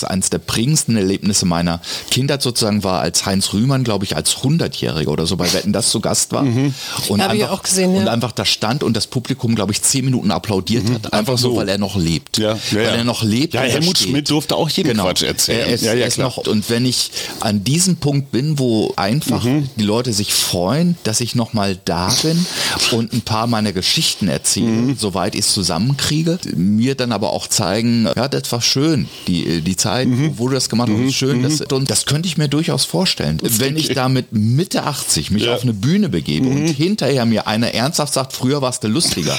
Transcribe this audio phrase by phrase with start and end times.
[0.00, 4.36] das eines der prägendsten Erlebnisse meiner Kindheit sozusagen war, als Heinz Rühmann, glaube ich, als
[4.38, 6.42] 100-Jähriger oder so bei Wetten das zu Gast war.
[6.42, 6.74] Mhm.
[7.08, 8.00] Und, Hab ich einfach, auch gesehen, ja.
[8.02, 11.12] und einfach da stand und das Publikum, glaube ich, zehn Minuten applaudiert hat.
[11.12, 11.56] Einfach so, so.
[11.56, 12.38] weil er noch lebt.
[12.38, 12.90] Ja, ja, weil ja.
[12.90, 13.54] er noch lebt.
[13.54, 14.08] Ja, Helmut steht.
[14.10, 15.60] Schmidt durfte auch jeden Quatsch erzählen.
[15.68, 17.10] Er ist, Ja, ja, er noch, und wenn ich
[17.40, 19.68] an diesem Punkt bin, wo einfach Mhm.
[19.76, 22.44] die Leute sich freuen, dass ich noch mal da bin
[22.92, 24.96] und ein paar meiner Geschichten erzähle, Mhm.
[24.98, 29.76] soweit ich es zusammenkriege, mir dann aber auch zeigen, ja, das war schön, die, die
[29.76, 30.34] Zeit, Mhm.
[30.36, 33.38] wo, wo du das gemacht hast, schön, das, und das könnte ich mir durchaus vorstellen.
[33.42, 35.50] Wenn ich damit Mitte 80 mich Ja.
[35.50, 35.56] Mhm.
[35.56, 39.36] auf eine Bühne begebe und hinterher mir einer ernsthaft sagt, früher warst du lustiger.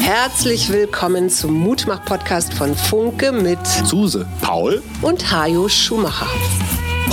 [0.00, 4.26] Herzlich willkommen zum Mutmach-Podcast von Funke mit Suse.
[4.40, 4.82] Paul?
[5.02, 6.26] und Hajo Schumacher.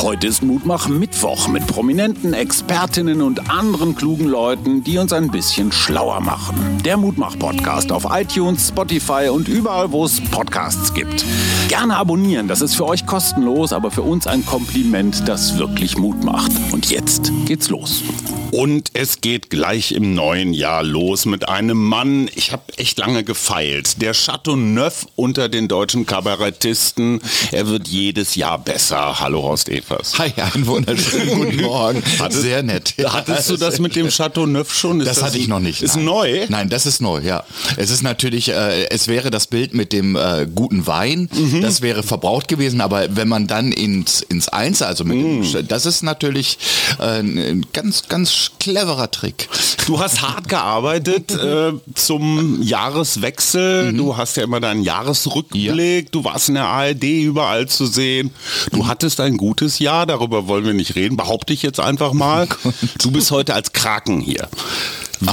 [0.02, 5.71] Heute ist Mutmach Mittwoch mit prominenten Expertinnen und anderen klugen Leuten, die uns ein bisschen
[5.71, 6.81] schlauer machen.
[6.84, 11.26] Der Mutmach Podcast auf iTunes, Spotify und überall, wo es Podcasts gibt.
[11.70, 16.24] Gerne abonnieren, das ist für euch kostenlos, aber für uns ein Kompliment, das wirklich Mut
[16.24, 16.52] macht.
[16.71, 18.04] Und jetzt geht's los.
[18.52, 23.24] Und es geht gleich im neuen Jahr los mit einem Mann, ich habe echt lange
[23.26, 24.02] gefeilt.
[24.02, 27.20] Der Chateau Neuf unter den deutschen Kabarettisten.
[27.52, 29.20] Er wird jedes Jahr besser.
[29.20, 30.17] Hallo Horst Evers.
[30.17, 32.01] Hi, einen wunderschönen guten Morgen.
[32.29, 32.95] Sehr nett.
[33.05, 34.99] Hattest du das mit dem Chateau Neuf schon?
[34.99, 35.81] Ist Das, hatte ich noch nicht.
[35.81, 36.05] Ist nein.
[36.05, 36.45] neu?
[36.49, 37.43] Nein, das ist neu, ja.
[37.77, 41.61] Es ist natürlich, äh, es wäre das Bild mit dem äh, guten Wein, Mhm.
[41.61, 45.51] das wäre verbraucht gewesen, aber wenn man dann ins, ins Einzel, also mit Mhm.
[45.51, 46.57] dem, das ist natürlich
[46.99, 49.47] äh, ein ganz, ganz cleverer Trick.
[49.85, 53.91] Du hast hart gearbeitet äh, zum Jahreswechsel.
[53.91, 53.97] Mhm.
[53.97, 56.11] Du hast ja immer deinen Jahresrückblick.
[56.11, 58.31] Du warst in der ARD überall zu sehen.
[58.71, 60.05] Du hattest ein gutes Jahr.
[60.05, 61.18] Darüber wollen wir nicht reden.
[61.18, 62.48] Behaupte ich jetzt einfach mal.
[62.99, 64.47] Du bist heute als Kraken hier.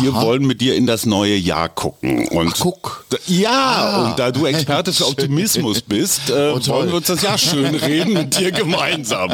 [0.01, 0.23] Wir Aha.
[0.23, 2.27] wollen mit dir in das neue Jahr gucken.
[2.29, 3.05] Und Ach, guck.
[3.27, 4.05] Ja, Ah.
[4.11, 7.75] und da du Experte für Optimismus bist, äh, Oh, wollen wir uns das Jahr schön
[7.75, 9.31] reden mit dir gemeinsam.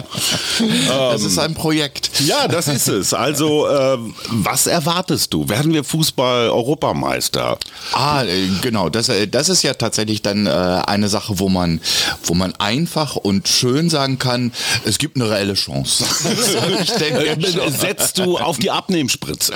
[0.89, 2.11] Das ist ein Projekt.
[2.21, 3.15] Ja, das ist es.
[3.15, 5.49] Also, ähm, was erwartest du?
[5.49, 7.59] Werden wir Fußball-Europameister?
[7.93, 8.89] Ah, äh, genau.
[8.89, 11.81] Das, äh, das ist ja tatsächlich dann äh, eine Sache, wo man,
[12.25, 14.53] wo man einfach und schön sagen kann,
[14.85, 16.05] es gibt eine reelle Chance.
[16.83, 17.73] ich denke schon.
[17.73, 19.55] Setzt du auf die Abnehmspritze?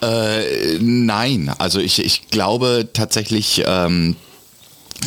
[0.00, 0.06] Äh,
[0.80, 4.16] nein, also ich, ich glaube tatsächlich, ähm,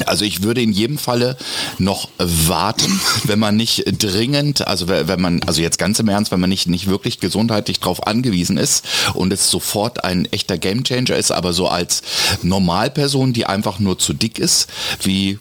[0.06, 1.38] also ich würde in jedem Falle
[1.78, 6.32] noch warten, wenn man nicht dringend, also we- wenn man, also jetzt ganz im Ernst,
[6.32, 8.84] wenn man nicht, nicht wirklich gesundheitlich darauf angewiesen ist
[9.14, 12.02] und es sofort ein echter Gamechanger ist, aber so als
[12.42, 14.68] Normalperson, die einfach nur zu dick ist,
[15.02, 15.38] wie äh,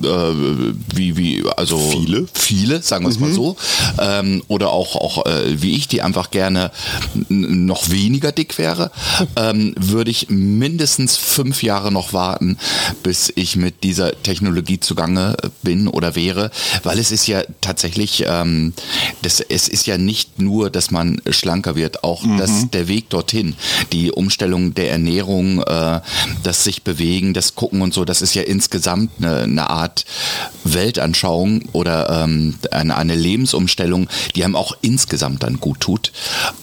[0.00, 2.26] wie, wie, also Viele?
[2.32, 3.56] viele, sagen wir es mal so,
[4.00, 6.70] ähm, oder auch, auch äh, wie ich, die einfach gerne
[7.28, 8.90] noch weniger dick wäre,
[9.36, 12.58] ähm, würde ich mindestens fünf Jahre noch warten,
[13.02, 16.50] bis ich mit dieser Technologie zugange bin oder wäre,
[16.82, 18.72] weil es ist ja tatsächlich, ähm,
[19.22, 23.54] das, es ist ja nicht nur, dass man schlanker wird, auch das, der Weg dorthin,
[23.92, 26.00] die Umstellung der Ernährung, äh,
[26.42, 29.87] das sich bewegen, das Gucken und so, das ist ja insgesamt eine, eine Art
[30.64, 36.12] Weltanschauung oder ähm, eine, eine Lebensumstellung, die einem auch insgesamt dann gut tut.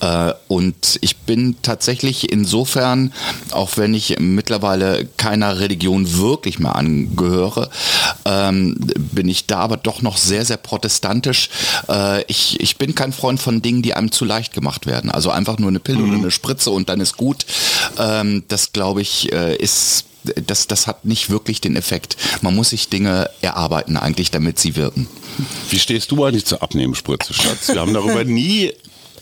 [0.01, 3.13] Äh, und ich bin tatsächlich insofern,
[3.51, 7.69] auch wenn ich mittlerweile keiner Religion wirklich mehr angehöre,
[8.25, 11.49] ähm, bin ich da aber doch noch sehr, sehr protestantisch.
[11.89, 15.11] Äh, ich, ich bin kein Freund von Dingen, die einem zu leicht gemacht werden.
[15.11, 17.45] Also einfach nur eine Pille oder eine Spritze und dann ist gut.
[17.97, 20.05] Ähm, das glaube ich äh, ist
[20.45, 22.17] das, das hat nicht wirklich den Effekt.
[22.41, 25.07] Man muss sich Dinge erarbeiten eigentlich, damit sie wirken.
[25.69, 27.67] Wie stehst du eigentlich zur Abnehmspritze, Schatz?
[27.67, 28.71] Wir haben darüber nie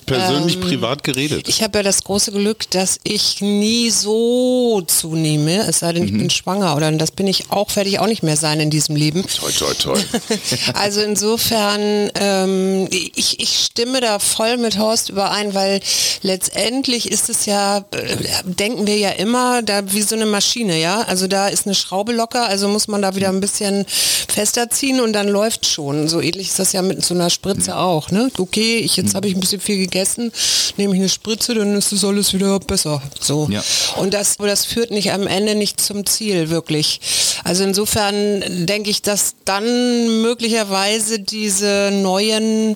[0.06, 1.48] persönlich privat geredet.
[1.48, 6.12] Ich habe ja das große Glück, dass ich nie so zunehme, es sei denn, ich
[6.12, 8.96] bin schwanger oder das bin ich auch, werde ich auch nicht mehr sein in diesem
[8.96, 9.24] Leben.
[9.28, 10.00] Toi, toi, toi.
[10.74, 15.80] Also insofern, ähm, ich, ich stimme da voll mit Horst überein, weil
[16.22, 21.02] letztendlich ist es ja, äh, denken wir ja immer, da wie so eine Maschine, ja.
[21.02, 25.00] Also da ist eine Schraube locker, also muss man da wieder ein bisschen fester ziehen
[25.00, 26.08] und dann läuft schon.
[26.08, 28.32] So ähnlich ist das ja mit so einer Spritze auch, ne?
[28.38, 30.32] Okay, ich, jetzt habe ich ein bisschen viel gegessen,
[30.78, 33.02] nehme ich eine Spritze, dann ist das alles wieder besser.
[33.20, 33.48] So.
[33.52, 33.64] Ja.
[33.98, 37.00] Und das, das führt nicht am Ende nicht zum Ziel, wirklich.
[37.44, 42.76] Also insofern denke ich, dass dann möglicherweise diese neuen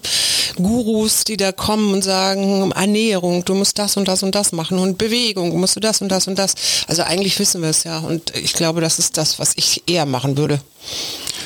[0.55, 4.77] Gurus, die da kommen und sagen, Ernährung, du musst das und das und das machen
[4.77, 6.53] und Bewegung, musst du das und das und das.
[6.87, 10.05] Also eigentlich wissen wir es ja und ich glaube, das ist das, was ich eher
[10.05, 10.59] machen würde.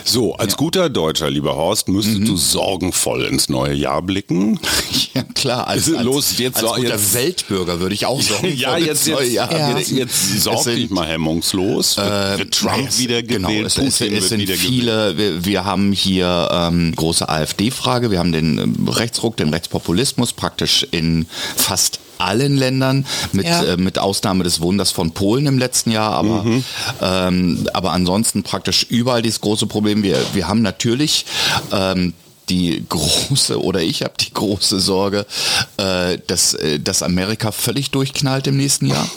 [0.04, 2.26] So, als guter Deutscher, lieber Horst, müsstest Mhm.
[2.26, 4.60] du sorgenvoll ins neue Jahr blicken.
[5.14, 8.48] Ja klar, als, als, los, jetzt als guter jetzt- Weltbürger würde ich auch sagen.
[8.56, 9.78] Ja, jetzt, jetzt, Ja.
[9.78, 11.98] jetzt, jetzt sorg Es sind- dich mal hemmungslos.
[11.98, 15.66] Wird, wird Trump es- wieder genau, gewählt, es, es, es wird sind viele, wir, wir
[15.66, 21.26] haben hier ähm, große AfD-Frage, wir haben den ähm, Rechtsruck, den Rechtspopulismus praktisch in
[21.58, 23.64] fast allen Ländern, mit, Ja.
[23.64, 26.64] äh, mit Ausnahme des Wunders von Polen im letzten Jahr, aber, Mhm.
[27.02, 30.04] ähm, aber ansonsten praktisch überall dieses große Problem.
[30.04, 31.26] Wir, wir haben natürlich
[31.72, 32.14] ähm,
[32.52, 35.26] die große oder ich habe die große Sorge,
[35.78, 39.08] äh, dass, äh, dass Amerika völlig durchknallt im nächsten Jahr.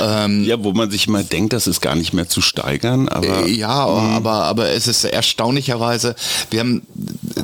[0.00, 3.46] Ähm, Ja, wo man sich immer denkt, das ist gar nicht mehr zu steigern, aber
[3.46, 6.14] Äh, Ja, aber, aber es ist erstaunlicherweise,
[6.50, 6.82] wir haben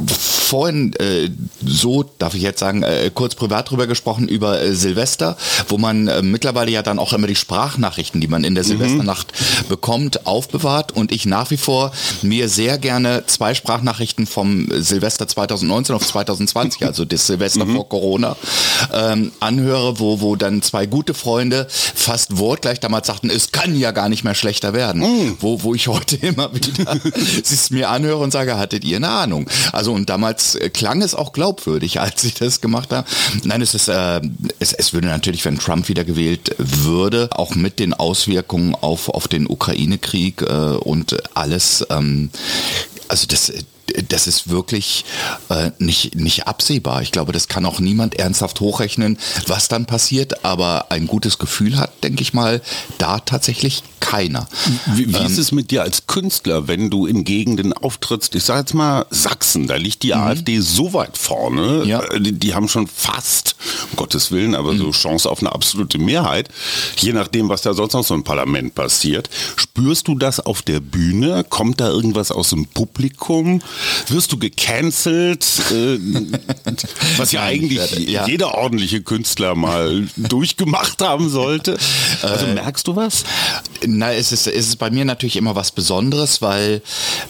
[0.06, 1.30] vorhin äh,
[1.64, 5.36] so, darf ich jetzt sagen, äh, kurz privat drüber gesprochen, über äh, Silvester,
[5.68, 9.32] wo man äh, mittlerweile ja dann auch immer die Sprachnachrichten, die man in der Silvesternacht
[9.68, 11.92] bekommt, aufbewahrt und ich nach wie vor
[12.22, 18.36] mir sehr gerne zwei Sprachnachrichten vom Silvester 2019 auf 2020, also das Silvester vor Corona,
[18.92, 23.90] ähm, anhöre, wo, wo dann zwei gute Freunde fast wortgleich damals sagten, es kann ja
[23.92, 25.36] gar nicht mehr schlechter werden.
[25.40, 29.48] Wo, wo ich heute immer wieder es mir anhöre und sage, hattet ihr eine Ahnung?
[29.72, 33.06] Also und damals äh, klang es auch glaubwürdig, als ich das gemacht habe.
[33.44, 34.20] Nein, es ist, äh,
[34.58, 39.28] es, es würde natürlich, wenn Trump wieder gewählt würde, auch mit den Auswirkungen auf, auf
[39.28, 42.30] den Ukraine-Krieg äh, und alles, ähm,
[43.08, 43.52] also das,
[44.08, 45.04] das ist wirklich
[45.50, 47.02] äh, nicht, nicht absehbar.
[47.02, 51.76] Ich glaube, das kann auch niemand ernsthaft hochrechnen, was dann passiert, aber ein gutes Gefühl
[51.78, 52.62] hat, denke ich mal,
[52.98, 54.46] da tatsächlich keiner.
[54.94, 58.34] Wie, wie ist es mit dir als Künstler, wenn du in Gegenden auftrittst?
[58.34, 62.00] Ich sage jetzt mal Sachsen, da liegt die AfD so weit vorne, Ja.
[62.02, 63.56] äh, die, die haben schon fast,
[63.90, 66.48] um Gottes Willen, aber so Chance auf eine absolute Mehrheit,
[66.98, 69.30] je nachdem, was da sonst noch so im Parlament passiert.
[69.56, 71.44] Spürst du das auf der Bühne?
[71.48, 73.62] Kommt da irgendwas aus dem Publikum?
[74.08, 75.44] Wirst du gecancelt?
[75.70, 75.98] Äh,
[77.16, 78.26] was ja eigentlich ja.
[78.26, 81.78] jeder ordentliche Künstler mal durchgemacht haben sollte.
[82.22, 83.24] Also Äh, merkst du was?
[83.86, 86.82] Na, es ist, es ist bei mir natürlich immer was Besonderes, weil,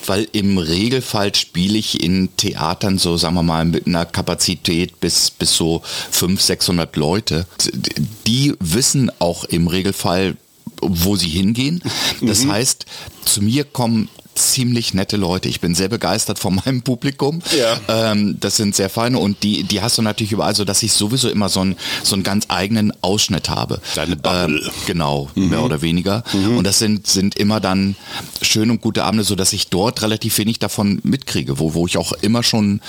[0.06, 5.30] weil im Regelfall spiele ich in Theatern so, sagen wir mal, mit einer Kapazität bis,
[5.30, 7.46] bis so 500, 600 Leute.
[8.26, 10.36] Die wissen auch im Regelfall,
[10.80, 11.82] wo sie hingehen.
[12.20, 12.86] Das heißt,
[13.24, 15.48] zu mir kommen ziemlich nette Leute.
[15.48, 17.40] Ich bin sehr begeistert von meinem Publikum.
[17.56, 18.12] Ja.
[18.12, 20.92] Ähm, das sind sehr feine und die, die hast du natürlich überall, so dass ich
[20.92, 23.80] sowieso immer so einen, so einen ganz eigenen Ausschnitt habe.
[23.94, 24.60] Deine Bubble.
[24.64, 26.24] Ähm, genau, mehr oder weniger.
[26.32, 27.96] Und das sind, sind immer dann
[28.42, 31.96] schön und gute Abende, so dass ich dort relativ wenig davon mitkriege, wo, wo ich
[31.96, 32.80] auch immer schon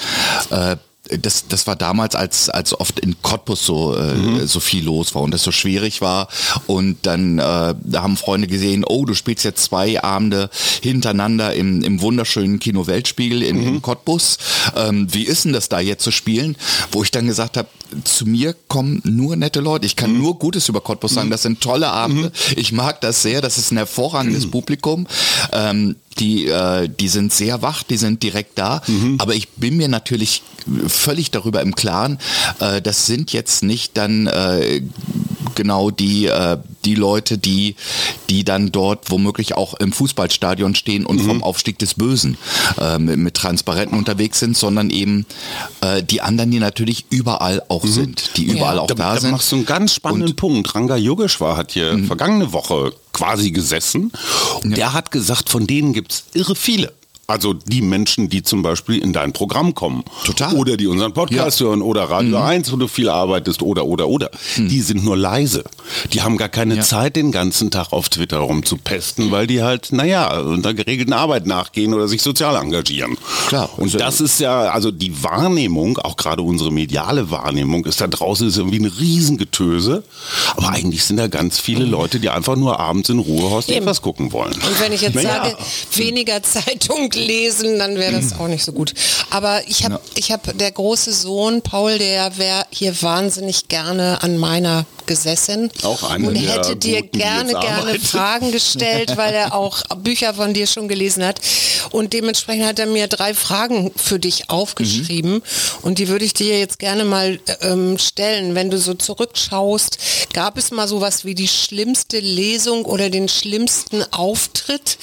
[0.49, 0.77] äh,
[1.21, 5.21] das, das war damals, als, als oft in Cottbus so, äh, so viel los war
[5.21, 6.27] und das so schwierig war.
[6.67, 10.49] Und dann äh, da haben Freunde gesehen, oh, du spielst jetzt zwei Abende
[10.81, 14.37] hintereinander im, im wunderschönen Kino Weltspiegel in, in Cottbus.
[14.75, 16.57] Ähm, wie ist denn das da jetzt zu spielen?
[16.91, 17.67] Wo ich dann gesagt habe,
[18.03, 19.85] zu mir kommen nur nette Leute.
[19.85, 21.29] Ich kann nur Gutes über Cottbus sagen.
[21.29, 22.31] Das sind tolle Abende.
[22.55, 23.41] Ich mag das sehr.
[23.41, 25.07] Das ist ein hervorragendes Publikum.
[25.51, 28.81] Ähm, die, äh, die sind sehr wach, die sind direkt da.
[29.19, 30.43] Aber ich bin mir natürlich
[30.87, 32.19] völlig darüber im Klaren,
[32.59, 34.81] äh, das sind jetzt nicht dann äh,
[35.55, 37.75] genau die, äh, die Leute, die,
[38.29, 42.37] die dann dort womöglich auch im Fußballstadion stehen und vom Aufstieg des Bösen
[42.79, 45.25] äh, mit, mit Transparenten unterwegs sind, sondern eben
[45.81, 49.31] äh, die anderen, die natürlich überall auch sind, die überall auch Da, da, da sind.
[49.31, 50.73] machst du einen ganz spannenden Punkt.
[50.75, 52.05] Ranga Yogeshwar hat hier Mhm.
[52.07, 54.11] vergangene Woche quasi gesessen.
[54.63, 56.93] Und der hat gesagt, von denen gibt's irre viele.
[57.27, 60.03] Also die Menschen, die zum Beispiel in dein Programm kommen.
[60.25, 60.53] Total.
[60.53, 60.59] Mhm.
[60.59, 64.29] Oder die unseren Podcast hören oder Radio 1, wo du viel arbeitest oder, oder, oder.
[64.57, 65.63] Die sind nur leise.
[66.13, 66.81] Die haben gar keine Ja.
[66.83, 71.93] Zeit, den ganzen Tag auf Twitter rumzupesten, weil die halt, naja, unter geregelten Arbeit nachgehen
[71.93, 73.17] oder sich sozial engagieren.
[73.47, 73.69] Klar.
[73.77, 78.47] Und das ist ja, also die Wahrnehmung, auch gerade unsere mediale Wahrnehmung, ist da draußen
[78.47, 80.03] ist irgendwie ein Riesengetöse.
[80.55, 83.79] Aber eigentlich sind da ganz viele Leute, die einfach nur abends in Ruhe Horst Eben.
[83.83, 84.53] etwas gucken wollen.
[84.53, 85.43] Und wenn ich jetzt Naja.
[85.43, 85.57] sage,
[85.95, 88.93] weniger Zeitung lesen, dann wäre das auch nicht so gut.
[89.29, 94.37] Aber ich habe ich hab der große Sohn Paul, der wäre hier wahnsinnig gerne an
[94.37, 97.99] meiner gesessen Auch einer und hätte dir gerne, gerne.
[97.99, 101.41] Fragen gestellt, weil er auch Bücher von dir schon gelesen hat.
[101.91, 105.41] Und dementsprechend hat er mir drei Fragen für dich aufgeschrieben.
[105.81, 108.55] Und die würde ich dir jetzt gerne mal ähm, stellen.
[108.55, 109.97] Wenn du so zurückschaust,
[110.33, 114.97] gab es mal sowas wie die schlimmste Lesung oder den schlimmsten Auftritt,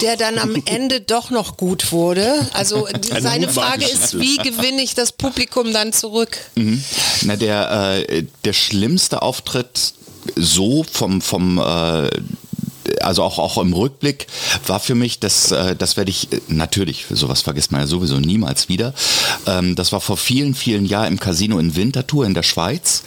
[0.00, 2.48] der dann am Ende doch noch gut wurde?
[2.52, 6.38] Also die, Eine seine Frage ist, wie gewinne ich das Publikum dann zurück?
[7.22, 9.94] Na, der, äh, der schlimmste Auftritt
[10.34, 12.08] so vom, vom äh,
[13.00, 14.26] also auch, auch im Rückblick
[14.66, 18.18] war für mich, das, äh, das werde ich, äh, natürlich, sowas vergisst man ja sowieso
[18.18, 18.94] niemals wieder.
[19.46, 23.02] Ähm, das war vor vielen, vielen Jahren im Casino in Winterthur in der Schweiz,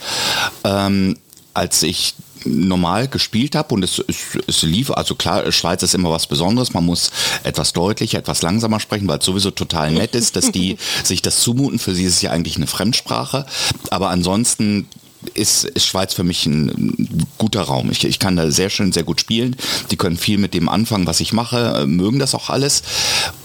[0.64, 1.16] ähm,
[1.54, 6.10] als ich normal gespielt habe und es, es, es lief, also klar, Schweiz ist immer
[6.10, 7.10] was Besonderes, man muss
[7.42, 11.40] etwas deutlicher, etwas langsamer sprechen, weil es sowieso total nett ist, dass die sich das
[11.40, 13.44] zumuten, für sie ist es ja eigentlich eine Fremdsprache,
[13.90, 14.88] aber ansonsten
[15.34, 17.90] ist, ist Schweiz für mich ein guter Raum.
[17.90, 19.56] Ich, ich kann da sehr schön, sehr gut spielen.
[19.90, 22.82] Die können viel mit dem anfangen, was ich mache, mögen das auch alles.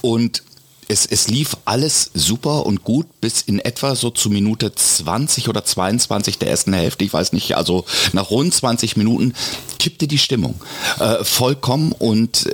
[0.02, 0.44] Und
[0.88, 5.64] es, es lief alles super und gut bis in etwa so zu Minute 20 oder
[5.64, 7.04] 22 der ersten Hälfte.
[7.04, 9.34] Ich weiß nicht, also nach rund 20 Minuten
[9.80, 10.56] kippte die Stimmung
[11.00, 12.52] äh, vollkommen und äh,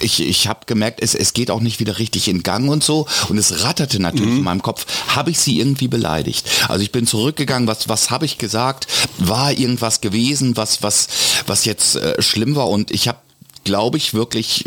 [0.00, 3.06] ich, ich habe gemerkt, es, es geht auch nicht wieder richtig in Gang und so.
[3.28, 4.38] Und es ratterte natürlich mhm.
[4.38, 6.48] in meinem Kopf, habe ich sie irgendwie beleidigt?
[6.68, 8.86] Also ich bin zurückgegangen, was, was habe ich gesagt?
[9.18, 11.08] War irgendwas gewesen, was, was,
[11.46, 12.68] was jetzt äh, schlimm war?
[12.68, 13.18] Und ich habe,
[13.64, 14.64] glaube ich, wirklich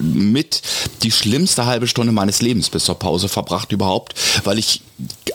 [0.00, 0.62] mit
[1.02, 4.82] die schlimmste halbe Stunde meines Lebens bis zur Pause verbracht überhaupt, weil ich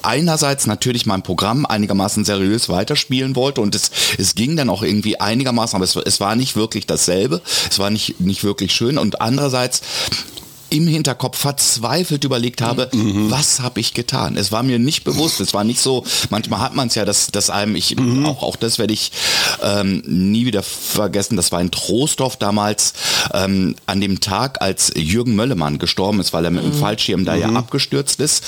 [0.03, 5.19] einerseits natürlich mein Programm einigermaßen seriös weiterspielen wollte und es, es ging dann auch irgendwie
[5.19, 8.97] einigermaßen, aber es, es war nicht wirklich dasselbe, es war nicht, nicht wirklich schön.
[8.97, 9.81] Und andererseits
[10.71, 13.29] im Hinterkopf verzweifelt überlegt habe, mhm.
[13.29, 14.37] was habe ich getan?
[14.37, 17.27] Es war mir nicht bewusst, es war nicht so, manchmal hat man es ja, dass,
[17.27, 18.25] dass einem, ich, mhm.
[18.25, 19.11] auch, auch das werde ich
[19.61, 22.93] ähm, nie wieder vergessen, das war in Trostorf damals
[23.33, 26.79] ähm, an dem Tag, als Jürgen Möllemann gestorben ist, weil er mit dem mhm.
[26.79, 27.57] Fallschirm da ja mhm.
[27.57, 28.43] abgestürzt ist.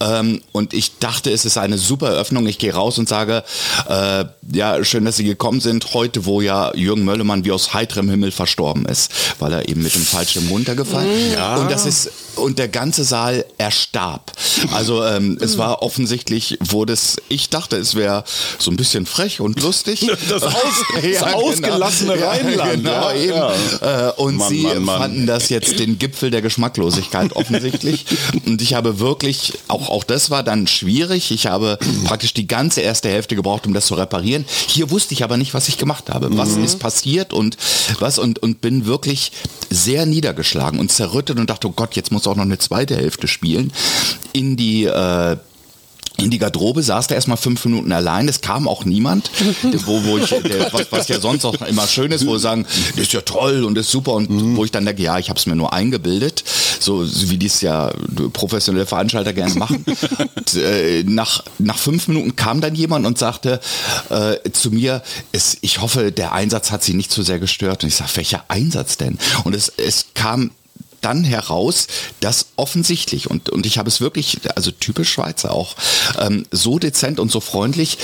[0.00, 2.46] Ähm, und ich dachte, es ist eine super Eröffnung.
[2.46, 3.44] Ich gehe raus und sage,
[3.88, 8.08] äh, ja, schön, dass Sie gekommen sind, heute, wo ja Jürgen Möllemann wie aus heiterem
[8.08, 11.26] Himmel verstorben ist, weil er eben mit dem Fallschirm runtergefallen ist.
[11.28, 11.32] Mhm.
[11.34, 11.65] Ja.
[11.66, 14.32] Und das ist, und der ganze Saal erstarb.
[14.72, 18.24] Also ähm, es war offensichtlich, wurde es, ich dachte, es wäre
[18.58, 20.10] so ein bisschen frech und lustig.
[20.28, 20.52] Das, aus,
[20.94, 21.36] das ja, genau.
[21.36, 22.26] ausgelassene genau.
[22.26, 22.84] Rheinland.
[22.84, 24.08] Ja, genau, ja.
[24.08, 24.98] Äh, und Mann, sie Mann, Mann.
[24.98, 28.06] fanden das jetzt den Gipfel der Geschmacklosigkeit offensichtlich.
[28.44, 31.30] und ich habe wirklich, auch, auch das war dann schwierig.
[31.30, 34.44] Ich habe praktisch die ganze erste Hälfte gebraucht, um das zu reparieren.
[34.66, 36.28] Hier wusste ich aber nicht, was ich gemacht habe.
[36.36, 36.64] Was mhm.
[36.64, 37.56] ist passiert und
[38.00, 39.32] was und, und bin wirklich
[39.70, 43.28] sehr niedergeschlagen und zerrüttet und dachte, oh Gott, jetzt muss auch noch eine zweite Hälfte
[43.28, 43.72] spielen,
[44.32, 45.36] in die äh,
[46.18, 49.30] in die Garderobe, saß da erstmal fünf Minuten allein, es kam auch niemand,
[49.84, 52.66] wo, wo ich, der, was, was ja sonst auch immer schön ist, wo wir sagen,
[52.92, 54.56] das ist ja toll und ist super und mhm.
[54.56, 56.42] wo ich dann denke, ja, ich habe es mir nur eingebildet,
[56.80, 57.92] so wie dies ja
[58.32, 59.84] professionelle Veranstalter gerne machen.
[60.36, 63.60] und, äh, nach, nach fünf Minuten kam dann jemand und sagte
[64.08, 67.82] äh, zu mir, es, ich hoffe, der Einsatz hat Sie nicht zu sehr gestört.
[67.82, 69.18] Und ich sage, welcher Einsatz denn?
[69.44, 70.50] Und es, es kam
[71.06, 71.86] dann heraus,
[72.18, 75.76] dass offensichtlich, und, und ich habe es wirklich, also typisch Schweizer auch,
[76.18, 77.98] ähm, so dezent und so freundlich,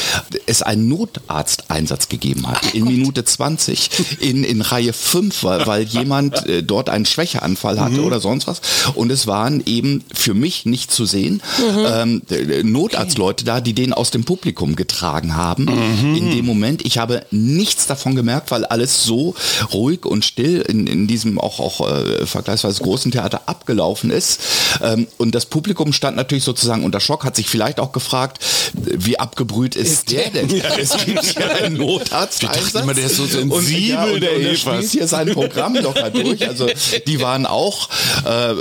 [0.46, 2.60] es einen Notarzteinsatz gegeben hat.
[2.64, 2.92] Ach in Gott.
[2.92, 3.90] Minute 20,
[4.20, 8.04] in, in Reihe 5, weil, weil jemand äh, dort einen Schwächeanfall hatte mhm.
[8.04, 8.60] oder sonst was.
[8.94, 12.22] Und es waren eben für mich nicht zu sehen mhm.
[12.30, 15.64] ähm, Notarztleute da, die den aus dem Publikum getragen haben.
[15.64, 16.14] Mhm.
[16.14, 19.34] In dem Moment, ich habe nichts davon gemerkt, weil alles so
[19.72, 24.40] ruhig und still in, in diesem auch, auch äh, vergleichsweise großen Theater abgelaufen ist.
[24.82, 28.38] Ähm, und das Publikum stand natürlich sozusagen unter Schock, hat sich vielleicht auch gefragt,
[28.74, 30.48] wie abgebrüht ist, ist der denn?
[30.48, 30.64] Ja.
[30.78, 32.42] Es gibt ja einen Notarzt.
[32.74, 36.10] Immer, der ist so sensibel, und, ja, und, der und er hier sein Programm locker
[36.10, 36.46] durch.
[36.48, 36.68] Also
[37.06, 37.88] die waren auch
[38.24, 38.54] äh,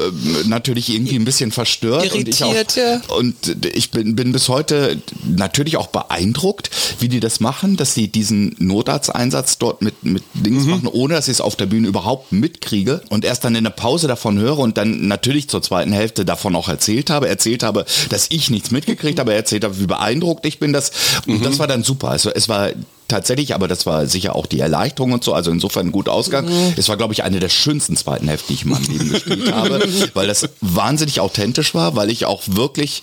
[0.46, 2.06] natürlich irgendwie ein bisschen verstört.
[2.06, 6.70] Irritiert, und ich, auch, und ich bin, bin bis heute natürlich auch beeindruckt,
[7.00, 10.72] wie die das machen, dass sie diesen Notarzteinsatz dort mit, mit Dings mhm.
[10.72, 13.02] machen, ohne dass ich es auf der Bühne überhaupt mitkriege.
[13.10, 16.56] Und erst dann in der Pause davon höre und dann natürlich zur zweiten Hälfte davon
[16.56, 20.60] auch erzählt habe, erzählt habe, dass ich nichts mitgekriegt habe, erzählt habe, wie beeindruckt ich
[20.60, 20.74] bin.
[20.74, 20.92] Das,
[21.26, 21.42] mhm.
[21.42, 22.10] das war dann super.
[22.10, 22.70] Also es war
[23.08, 26.46] tatsächlich, aber das war sicher auch die Erleichterung und so, also insofern ein guter Ausgang.
[26.46, 26.74] Mhm.
[26.78, 29.52] Es war, glaube ich, eine der schönsten zweiten Hälfte, die ich in meinem Leben gespielt
[29.52, 29.82] habe,
[30.14, 33.02] weil das wahnsinnig authentisch war, weil ich auch wirklich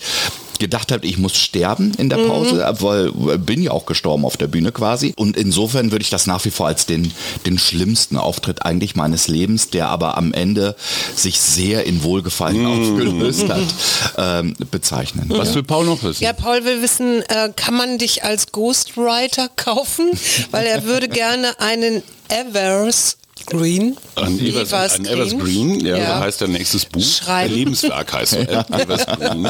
[0.59, 2.81] gedacht habe, ich muss sterben in der Pause, mhm.
[2.81, 5.13] weil bin ja auch gestorben auf der Bühne quasi.
[5.15, 7.11] Und insofern würde ich das nach wie vor als den,
[7.45, 10.75] den schlimmsten Auftritt eigentlich meines Lebens, der aber am Ende
[11.15, 12.91] sich sehr in Wohlgefallen mhm.
[12.91, 13.61] aufgelöst hat,
[14.17, 15.25] ähm, bezeichnen.
[15.29, 16.23] Was will Paul noch wissen?
[16.23, 20.11] Ja, Paul will wissen, äh, kann man dich als Ghostwriter kaufen?
[20.51, 23.97] Weil er würde gerne einen Evers Green.
[24.15, 26.17] Ein, Evers, Evers ein Eversgreen, ja, ja.
[26.17, 27.03] so heißt der nächstes Buch.
[27.03, 27.53] Schreiben.
[27.53, 28.65] Lebenswerk heißt ja.
[28.69, 29.45] Eversgreen.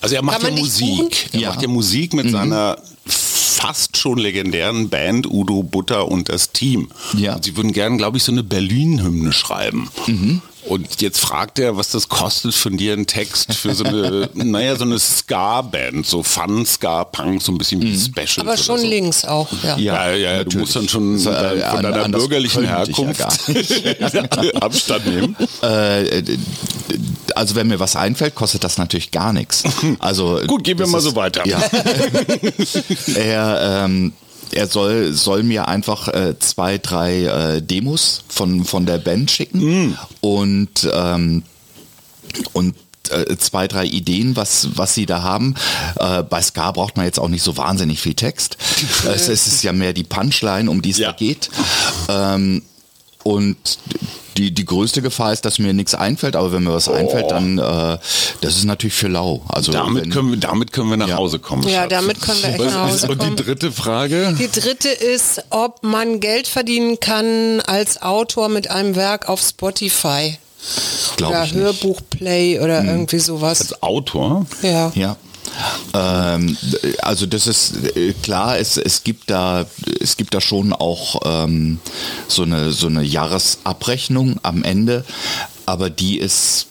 [0.00, 1.30] Also er macht ja Musik.
[1.32, 1.48] Er ja.
[1.50, 2.30] macht ja Musik mit mhm.
[2.30, 6.88] seiner fast schon legendären Band Udo Butter und das Team.
[7.16, 7.36] Ja.
[7.36, 9.88] Und sie würden gerne, glaube ich, so eine Berlin-Hymne schreiben.
[10.06, 10.42] Mhm.
[10.68, 14.76] Und jetzt fragt er, was das kostet von dir ein Text für so eine, naja,
[14.76, 18.46] so eine Ska-Band, so Fun-Ska-Punk, so ein bisschen wie Special.
[18.46, 18.86] Aber schon so.
[18.86, 19.76] links auch, ja.
[19.76, 22.68] Ja, ja, ja du musst dann schon So, äh, äh, von an- deiner bürgerlichen ich
[22.68, 23.22] ja Herkunft
[24.62, 25.36] Abstand nehmen.
[25.62, 26.22] Äh,
[27.34, 29.62] also wenn mir was einfällt, kostet das natürlich gar nichts.
[29.98, 31.46] Also Gut, gehen wir mal so weiter.
[31.46, 31.60] Ja.
[33.14, 34.12] er, ähm,
[34.52, 39.96] er soll, soll mir einfach äh, zwei, drei äh, Demos von, von der Band schicken
[40.20, 41.42] und, ähm,
[42.52, 42.74] und
[43.10, 45.54] äh, zwei, drei Ideen, was, was sie da haben.
[45.96, 48.56] Äh, bei Ska braucht man jetzt auch nicht so wahnsinnig viel Text.
[49.06, 51.12] es, es ist ja mehr die Punchline, um die es Ja.
[51.12, 51.48] da geht.
[52.08, 52.62] Ähm,
[53.26, 53.56] und
[54.36, 57.58] die, die größte Gefahr ist, dass mir nichts einfällt, aber wenn mir was einfällt, dann
[57.58, 57.98] äh,
[58.42, 59.42] das ist natürlich für lau.
[59.48, 61.16] Also Damit wenn, können wir, damit können wir nach Ja.
[61.16, 61.62] Hause kommen.
[61.66, 61.90] Ja, Schatz.
[61.90, 63.36] damit können wir echt Was nach Hause Und die kommen.
[63.36, 64.36] dritte Frage?
[64.38, 70.36] Die dritte ist, ob man Geld verdienen kann als Autor mit einem Werk auf Spotify.
[71.16, 71.50] Glaub oder.
[71.52, 73.60] Hörbuchplay oder irgendwie sowas.
[73.60, 74.44] Als Autor?
[74.62, 74.92] Ja.
[74.94, 75.16] Ja.
[75.94, 76.56] Ähm,
[77.02, 79.66] also das ist äh, klar, es, es gibt da
[80.00, 81.78] es gibt da schon auch ähm,
[82.28, 85.04] so eine so eine Jahresabrechnung am Ende,
[85.64, 86.66] aber die ist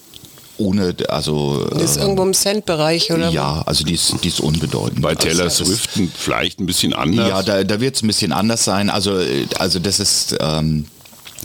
[0.57, 3.29] ohne also Das ist äh, irgendwo im Cent-Bereich, oder?
[3.29, 5.01] ja, also die ist, die ist unbedeutend.
[5.01, 7.27] Bei Taylor also, Swift vielleicht ein bisschen anders.
[7.27, 8.89] Ja, da, da wird es ein bisschen anders sein.
[8.89, 10.85] Also, äh, also das ist ähm,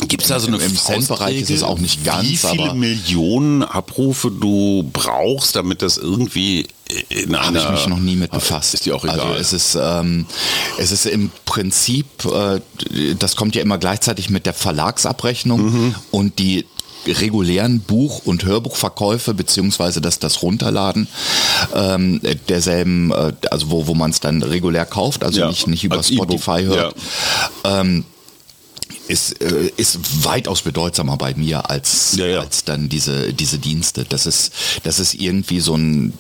[0.09, 2.75] Gibt es da so eine Im- Cent-Bereich ist es auch nicht ganz, wie viele aber-
[2.75, 6.67] Millionen Abrufe du brauchst, damit das irgendwie
[7.09, 8.75] in Habe ich mich noch nie mit befasst.
[8.75, 9.21] Ist dir auch egal.
[9.21, 10.27] Also es ist, ähm,
[10.79, 12.61] es ist im Prinzip, äh,
[13.19, 15.95] das kommt ja immer gleichzeitig mit der Verlagsabrechnung Mhm.
[16.11, 16.65] und die
[17.07, 21.09] regulären Buch- und Hörbuchverkäufe beziehungsweise das, das Runterladen
[21.75, 25.85] ähm, derselben, äh, also wo, wo man es dann regulär kauft, also Ja, nicht, nicht
[25.85, 26.95] über Spotify hört.
[27.65, 28.05] Ähm,
[29.11, 32.40] ist, äh, ist weitaus bedeutsamer bei mir als, Ja, ja.
[32.40, 34.05] als dann diese, diese Dienste.
[34.09, 34.52] Das ist,
[34.85, 36.12] das ist irgendwie so ein,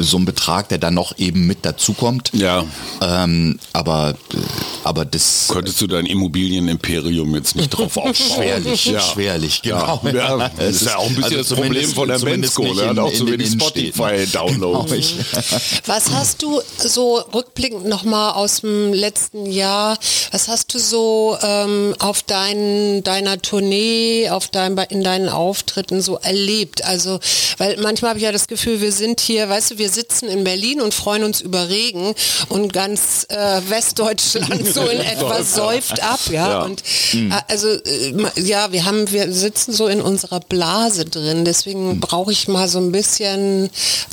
[0.00, 2.30] so ein Betrag, der dann noch eben mit dazukommt.
[2.32, 2.64] Ja.
[3.02, 4.36] Ähm, aber, äh,
[4.84, 8.14] aber das Könntest du dein Immobilienimperium jetzt nicht drauf aufbauen?
[8.14, 9.00] schwerlich, Ja.
[9.00, 10.00] schwerlich, genau.
[10.12, 12.98] Ja, das Es ist ja auch ein bisschen also das Problem von der hat in-
[12.98, 13.50] auch den wenig.
[13.52, 14.90] Spotify-Downloads.
[14.90, 19.98] Genau, Was hast du so rückblickend nochmal aus dem letzten Jahr,
[20.32, 26.16] was hast du so ähm, auf dein, deiner Tournee, auf dein, in deinen Auftritten so
[26.16, 26.84] erlebt?
[26.84, 27.18] Also,
[27.58, 30.44] weil manchmal habe ich ja das Gefühl, wir sind hier, weißt du, wir sitzen in
[30.44, 32.14] Berlin und freuen uns über Regen
[32.48, 36.50] und ganz äh, Westdeutschland so in etwa säuft ab, ja.
[36.50, 36.62] Ja.
[36.62, 36.82] Und
[37.14, 42.32] äh, also äh, ja, wir haben, wir sitzen so in unserer Blase drin, deswegen brauche
[42.32, 43.70] ich mal so ein bisschen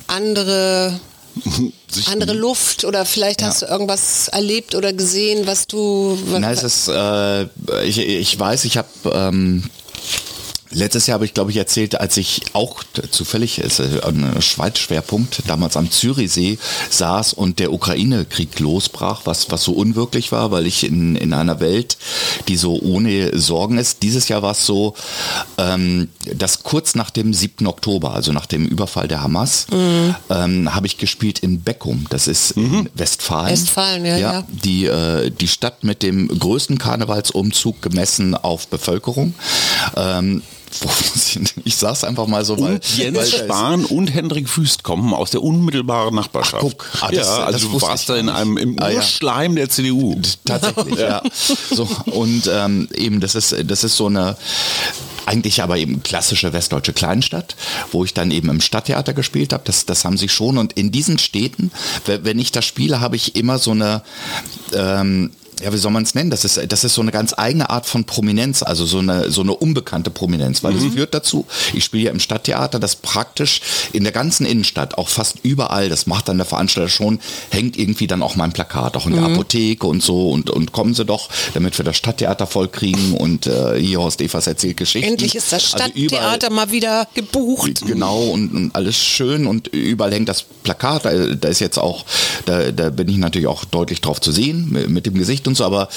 [0.08, 1.00] andere
[2.10, 6.88] andere Luft oder vielleicht hast du irgendwas erlebt oder gesehen, was du Na, es ist,
[6.88, 7.44] äh,
[7.84, 9.64] ich, ich weiß, ich habe ähm,
[10.72, 15.78] letztes Jahr habe ich glaube ich erzählt, als ich auch zufällig ist ein Schweiz-Schwerpunkt damals
[15.78, 16.58] am Zürichsee
[16.90, 21.60] saß und der Ukraine-Krieg losbrach, was was so unwirklich war, weil ich in in einer
[21.60, 21.98] Welt,
[22.48, 24.04] die so ohne Sorgen ist.
[24.04, 24.96] Dieses Jahr war es so,
[25.58, 27.68] ähm, dass kurz nach dem 7.
[27.68, 29.68] Oktober, also nach dem Überfall der Hamas,
[30.30, 32.06] ähm, habe ich gespielt in Beckum.
[32.10, 33.52] Das ist in Westfalen.
[33.52, 34.44] Westfalen, ja, ja.
[34.48, 39.34] Die, äh, die Stadt mit dem größten Karnevalsumzug gemessen auf Bevölkerung.
[39.96, 40.42] Ähm,
[41.66, 45.32] ich, sag's einfach mal so, weil, Und Jens weil Spahn und Hendrik Wüst kommen aus
[45.32, 46.56] der unmittelbaren Nachbarschaft.
[46.58, 46.86] Ach, guck.
[47.02, 49.02] Ah, das- ja, also das du warst da in einem im Ah, ja.
[49.56, 50.20] Der CDU.
[50.46, 51.22] Tatsächlich, ja.
[51.72, 54.36] So, und ähm, eben, das ist, das ist so eine
[55.26, 57.58] eigentlich aber eben klassische westdeutsche Kleinstadt,
[57.92, 59.64] wo ich dann eben im Stadttheater gespielt habe.
[59.66, 60.58] Das, das haben sie schon.
[60.58, 61.72] Und in diesen Städten,
[62.06, 64.04] we- wenn ich da spiele, habe ich immer so eine
[64.74, 66.30] ähm, ja, wie soll man es nennen?
[66.30, 69.42] Das ist, das ist so eine ganz eigene Art von Prominenz, also so eine, so
[69.42, 73.62] eine unbekannte Prominenz, weil es führt dazu, ich spiele ja im Stadttheater, das praktisch
[73.94, 78.08] in der ganzen Innenstadt, auch fast überall, das macht dann der Veranstalter schon, hängt irgendwie
[78.08, 81.30] dann auch mein Plakat, auch in der Apotheke und so und, und kommen sie doch,
[81.54, 85.12] damit wir das Stadttheater voll kriegen und äh, hier Horst Evers erzählt Geschichten.
[85.12, 87.82] endlich ist das Also Stadttheater mal wieder gebucht.
[87.86, 91.06] Genau, und, und alles schön und überall hängt das Plakat.
[91.06, 92.06] Da, da ist jetzt auch,
[92.46, 95.56] da, da bin ich natürlich auch deutlich drauf zu sehen mit, mit dem Gesicht und
[95.56, 95.90] so, aber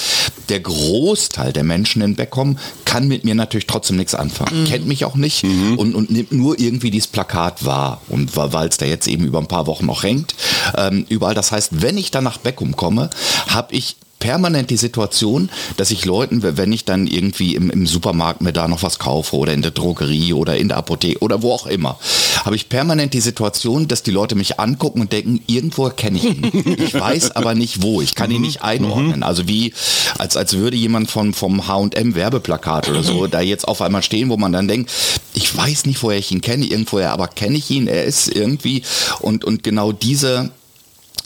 [0.48, 4.64] der Großteil der Menschen in Beckom kann mit mir natürlich trotzdem nichts anfangen.
[4.66, 8.00] Kennt mich auch nicht und, und nimmt nur irgendwie dieses Plakat wahr.
[8.08, 10.34] Und weil es da jetzt eben über ein paar Wochen noch hängt,
[10.76, 11.34] ähm, überall.
[11.34, 13.10] Das heißt, wenn ich dann nach Beckum komme,
[13.48, 18.40] habe ich permanent die Situation, dass ich Leuten, wenn ich dann irgendwie im, im Supermarkt
[18.42, 21.52] mir da noch was kaufe oder in der Drogerie oder in der Apotheke oder wo
[21.52, 21.98] auch immer,
[22.44, 26.24] habe ich permanent die Situation, dass die Leute mich angucken und denken, irgendwo kenne ich
[26.24, 26.76] ihn.
[26.78, 28.00] Ich weiß aber nicht wo.
[28.00, 29.22] Ich kann ihn nicht einordnen.
[29.22, 29.72] Also wie,
[30.18, 34.28] als, als würde jemand von, vom H&M Werbeplakat oder so da jetzt auf einmal stehen,
[34.28, 34.90] wo man dann denkt,
[35.34, 38.82] ich weiß nicht, woher ich ihn kenne, irgendwoher, aber kenne ich ihn, er ist irgendwie
[39.20, 40.50] und, und genau diese,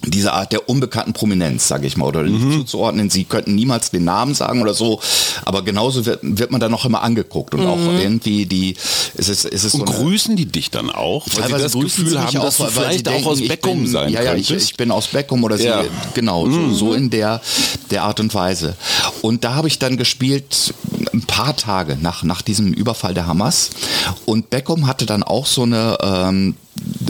[0.07, 3.11] diese Art der unbekannten Prominenz, sage ich mal, oder nicht zuzuordnen.
[3.11, 5.01] Sie könnten niemals den Namen sagen oder so,
[5.45, 8.77] aber genauso wird, wird man dann noch immer angeguckt und auch irgendwie die,
[9.17, 11.27] es ist, es ist Und so eine, grüßen die dich dann auch?
[11.37, 14.13] Weil sie das Gefühl haben, dass du vielleicht auch denken, aus ich Beckum bin, sein
[14.13, 15.83] ja, ja, ich, ich bin aus Beckum oder Ja.
[15.83, 17.41] sie, genau, so, so in der,
[17.91, 18.77] der Art und Weise.
[19.23, 20.75] Und da habe ich dann gespielt
[21.13, 23.71] ein paar Tage nach, nach diesem Überfall der Hamas
[24.27, 26.57] und Beckum hatte dann auch so eine ähm,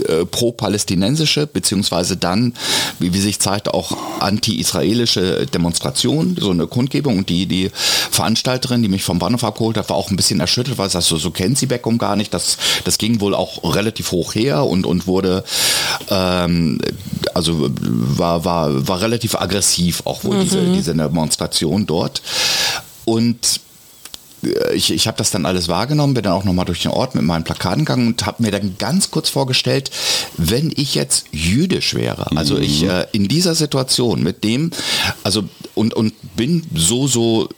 [0.07, 2.53] äh, pro-palästinensische, beziehungsweise dann,
[2.99, 7.17] wie, wie sich zeigt, auch anti-israelische Demonstration, so eine Kundgebung.
[7.17, 7.71] Und die, die
[8.11, 11.05] Veranstalterin, die mich vom Bahnhof abgeholt hat, war auch ein bisschen erschüttert, weil sie sagt,
[11.05, 12.33] so, so kennt sie Beckum gar nicht.
[12.33, 15.43] Das, das ging wohl auch relativ hoch her und, und wurde,
[16.09, 16.79] ähm,
[17.33, 22.21] also war, war, war relativ aggressiv auch wohl diese, diese Demonstration dort.
[23.05, 23.59] Und
[24.73, 27.23] ich, ich habe das dann alles wahrgenommen, bin dann auch nochmal durch den Ort mit
[27.23, 29.91] meinen Plakaten gegangen und habe mir dann ganz kurz vorgestellt,
[30.37, 34.71] wenn ich jetzt jüdisch wäre, also ich äh, in dieser Situation mit dem,
[35.23, 37.49] also und, und bin so, so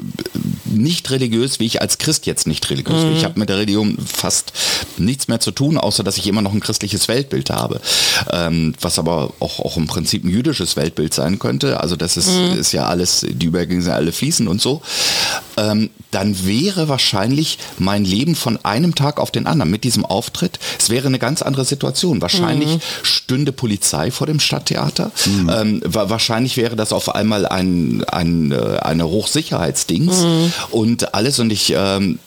[0.65, 3.15] nicht religiös, wie ich als Christ jetzt nicht religiös bin.
[3.15, 4.54] Ich habe mit der Religion fast
[4.97, 7.82] nichts mehr zu tun, außer dass ich immer noch ein christliches Weltbild habe,
[8.32, 11.80] ähm, was aber auch, auch im Prinzip ein jüdisches Weltbild sein könnte.
[11.80, 14.82] Also das ist, ist ja alles, die Übergänge sind alle fließend und so.
[15.58, 20.59] Ähm, dann wäre wahrscheinlich mein Leben von einem Tag auf den anderen mit diesem Auftritt,
[20.79, 22.21] es wäre eine ganz andere Situation.
[22.21, 25.11] Wahrscheinlich stünde Polizei vor dem Stadttheater.
[25.25, 30.25] Ähm, wa wahrscheinlich wäre das auf einmal ein, ein, äh, eine Hochsicherheitsdings
[30.71, 32.19] und alles und ich ähm,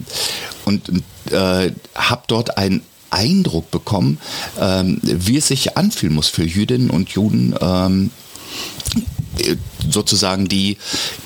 [0.65, 0.89] und
[1.31, 4.19] äh, habe dort einen Eindruck bekommen,
[4.61, 7.55] ähm, wie es sich anfühlen muss für Jüdinnen und Juden.
[7.61, 8.30] Ähm, äh,
[9.89, 10.77] sozusagen die,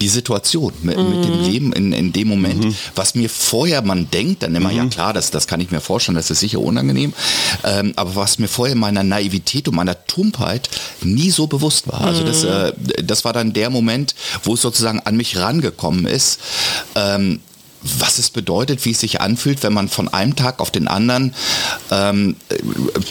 [0.01, 4.43] die Situation mit, mit dem Leben in, in dem Moment, was mir vorher man denkt,
[4.43, 7.13] dann immer, ja klar, das, das kann ich mir vorstellen, das ist sicher unangenehm,
[7.65, 10.69] ähm, aber was mir vorher meiner Naivität und meiner Tumpheit
[11.03, 12.03] nie so bewusst war.
[12.03, 12.73] Also das, äh,
[13.03, 16.41] das war dann der Moment, wo es sozusagen an mich rangekommen ist,
[16.95, 17.41] ähm,
[17.85, 21.35] was es bedeutet, wie es sich anfühlt, wenn man von einem Tag auf den anderen
[21.91, 22.57] ähm, äh,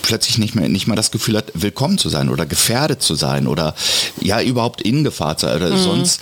[0.02, 3.48] plötzlich nicht mehr, nicht mehr das Gefühl hat, willkommen zu sein oder gefährdet zu sein
[3.48, 3.76] oder
[4.20, 6.22] ja überhaupt in Gefahr zu sein oder sonst.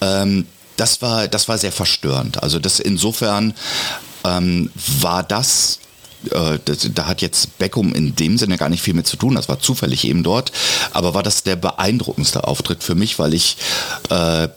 [0.00, 2.42] Ähm, das war, das war sehr verstörend.
[2.42, 3.52] Also das insofern
[4.24, 5.80] ähm, war das
[6.30, 9.34] äh, das, da hat jetzt Beckum in dem Sinne gar nicht viel mit zu tun,
[9.34, 10.52] das war zufällig eben dort,
[10.92, 13.56] aber war das der beeindruckendste Auftritt für mich, weil ich
[14.10, 14.48] äh,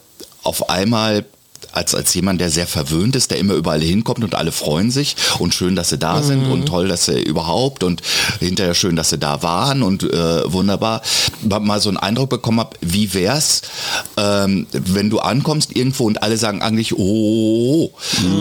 [0.44, 1.26] auf einmal
[1.72, 5.16] als, als jemand, der sehr verwöhnt ist, der immer überall hinkommt und alle freuen sich
[5.40, 8.02] und schön, dass sie da sind und toll, dass sie überhaupt und
[8.40, 11.02] hinterher schön, dass sie da waren und äh, wunderbar,
[11.44, 13.62] mal- so einen Eindruck bekommen habe, wie wär's,
[14.18, 17.92] ähm, wenn du ankommst irgendwo und alle sagen eigentlich, oh,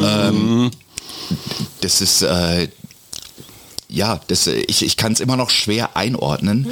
[0.05, 0.71] ähm,
[1.81, 2.69] das ist, äh,
[3.90, 6.66] ja, das, äh, ich, ich kann es immer noch schwer einordnen,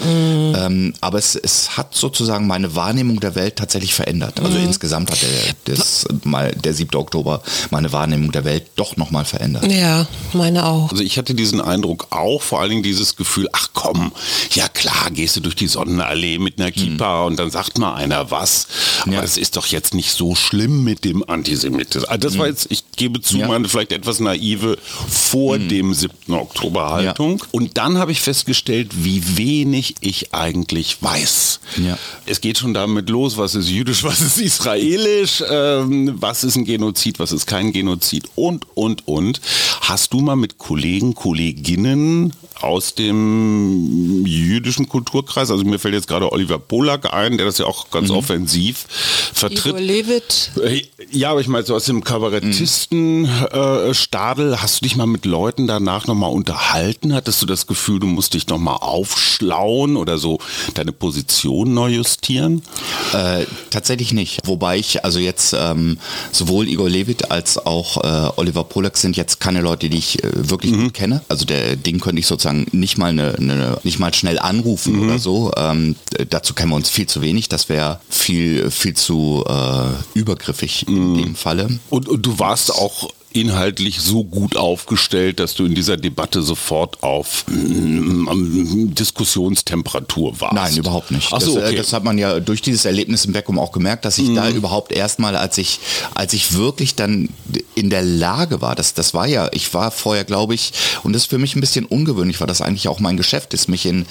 [0.56, 4.40] ähm, aber es, es hat sozusagen meine Wahrnehmung der Welt tatsächlich verändert.
[4.40, 6.94] Also insgesamt hat der, das, mal, der 7.
[6.96, 9.66] Oktober meine Wahrnehmung der Welt doch nochmal verändert.
[9.70, 10.90] Ja, meine auch.
[10.90, 14.12] Also ich hatte diesen Eindruck auch, vor allen Dingen dieses Gefühl, ach komm,
[14.52, 18.30] ja klar, gehst du durch die Sonnenallee mit einer Kippa und dann sagt mal einer
[18.30, 18.66] was.
[19.02, 19.22] Aber Ja.
[19.22, 22.04] es ist doch jetzt nicht so schlimm mit dem Antisemitismus.
[22.08, 23.48] Also das war jetzt, ich gebe zu, Ja.
[23.48, 24.76] meine vielleicht etwas naive
[25.08, 26.34] vor dem 7.
[26.34, 27.42] Oktober Haltung.
[27.50, 31.60] Und dann habe ich festgestellt, wie wenig ich eigentlich weiß.
[31.84, 31.98] Ja.
[32.26, 36.64] Es geht schon damit los, was ist jüdisch, was ist israelisch, ähm, was ist ein
[36.64, 39.40] Genozid, was ist kein Genozid und, und, und.
[39.82, 46.32] Hast du mal mit Kollegen, Kolleginnen aus dem jüdischen Kulturkreis, also mir fällt jetzt gerade
[46.32, 48.86] Oliver Polak ein, der das ja auch ganz offensiv
[49.32, 49.66] vertritt.
[49.66, 50.50] Igor Levit.
[50.62, 55.06] Äh, Ja, aber ich meine, so aus dem Kabarettisten-Stadel, äh, Stadel, hast du dich mal
[55.06, 57.14] mit Leuten danach nochmal unterhalten?
[57.14, 60.38] Hattest du das Gefühl, du musst dich nochmal aufschlauen oder so
[60.74, 62.62] deine Position neu justieren?
[63.12, 64.40] Äh, tatsächlich nicht.
[64.44, 65.98] Wobei ich, also jetzt ähm,
[66.32, 70.30] sowohl Igor Levit als auch äh, Oliver Polak sind jetzt keine Leute, die ich äh,
[70.32, 71.22] wirklich gut kenne.
[71.28, 75.18] Also der Ding könnte ich sozusagen nicht mal eine, eine nicht mal schnell anrufen oder
[75.18, 75.50] so.
[75.56, 75.96] Ähm,
[76.30, 77.48] dazu kennen wir uns viel zu wenig.
[77.48, 81.68] Das wäre viel viel zu äh, übergriffig in dem Falle.
[81.90, 87.02] Und, und du warst auch inhaltlich so gut aufgestellt, dass du in dieser Debatte sofort
[87.02, 90.54] auf mm, Diskussionstemperatur warst.
[90.54, 91.28] Nein, überhaupt nicht.
[91.32, 91.76] Ach so, das, äh, okay.
[91.76, 94.34] das hat man ja durch dieses Erlebnis im Beckum auch gemerkt, dass ich Mhm.
[94.36, 95.78] da überhaupt erstmal, als ich,
[96.14, 97.28] als ich wirklich dann
[97.74, 101.22] in der Lage war, das, das war ja, ich war vorher, glaube ich, und das
[101.22, 104.06] ist für mich ein bisschen ungewöhnlich, weil das eigentlich auch mein Geschäft ist, mich in,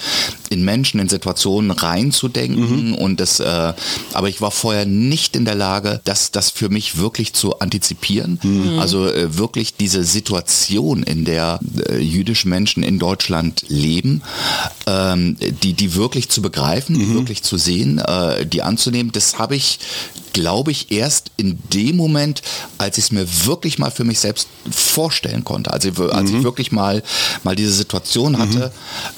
[0.50, 2.94] in Menschen, in Situationen reinzudenken Mhm.
[2.94, 3.72] und das, äh,
[4.12, 8.38] aber ich war vorher nicht in der Lage, das, das für mich wirklich zu antizipieren.
[8.42, 8.78] Mhm.
[8.78, 14.22] Also äh, wirklich diese Situation, in der äh, jüdische Menschen in Deutschland leben,
[14.86, 17.00] ähm, die, die wirklich zu begreifen, Mhm.
[17.00, 19.78] die wirklich zu sehen, äh, die anzunehmen, das habe ich
[20.32, 22.42] glaube ich, erst in dem Moment,
[22.78, 25.72] als ich es mir wirklich mal für mich selbst vorstellen konnte.
[25.72, 26.38] Also als Mhm.
[26.38, 27.02] ich wirklich mal,
[27.44, 28.72] mal diese Situation hatte,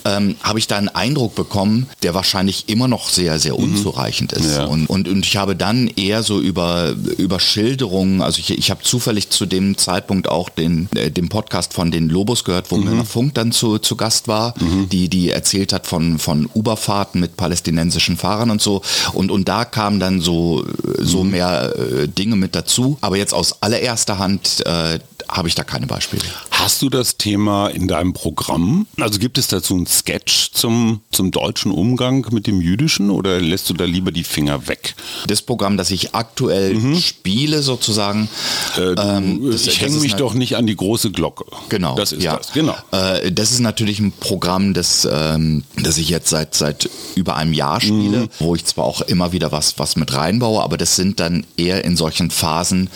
[0.05, 4.46] ähm, habe ich da einen Eindruck bekommen, der wahrscheinlich immer noch sehr, sehr unzureichend ist.
[4.46, 4.53] Mhm.
[4.53, 4.64] Ja.
[4.64, 8.83] Und, und, und ich habe dann eher so über, über Schilderungen, also ich, ich habe
[8.83, 12.85] zufällig zu dem Zeitpunkt auch den, äh, den Podcast von den Lobos gehört, wo Mhm.
[12.85, 14.55] Männer Funk dann zu, zu Gast war,
[14.90, 18.83] die, die erzählt hat von, von Uberfahrten mit palästinensischen Fahrern und so.
[19.12, 20.64] Und, und da kamen dann so,
[21.01, 22.99] so mehr äh, Dinge mit dazu.
[23.01, 24.99] Aber jetzt aus allererster Hand äh,
[25.31, 26.23] habe ich da keine Beispiele.
[26.51, 28.87] Hast du das Thema in deinem Programm?
[28.99, 33.71] Also gibt es dazu einen Sketch zum, zum deutschen Umgang mit dem Jüdischen oder lässt
[33.71, 34.95] du da lieber die Finger weg?
[35.27, 38.29] Das Programm, das ich aktuell spiele sozusagen,
[38.77, 38.83] Mhm.
[38.83, 41.45] Äh, du, ähm, das- ich hänge mich doch nicht an die große Glocke.
[41.69, 41.95] Genau.
[41.97, 42.37] Das ist ja.
[42.37, 42.75] das, genau.
[42.93, 47.53] Äh, das ist natürlich ein Programm, das, ähm, das ich jetzt seit, seit über einem
[47.53, 48.29] Jahr spiele, Mhm.
[48.38, 51.85] wo ich zwar auch immer wieder was, was mit reinbaue, aber das sind dann eher
[51.85, 52.90] in solchen Phasen,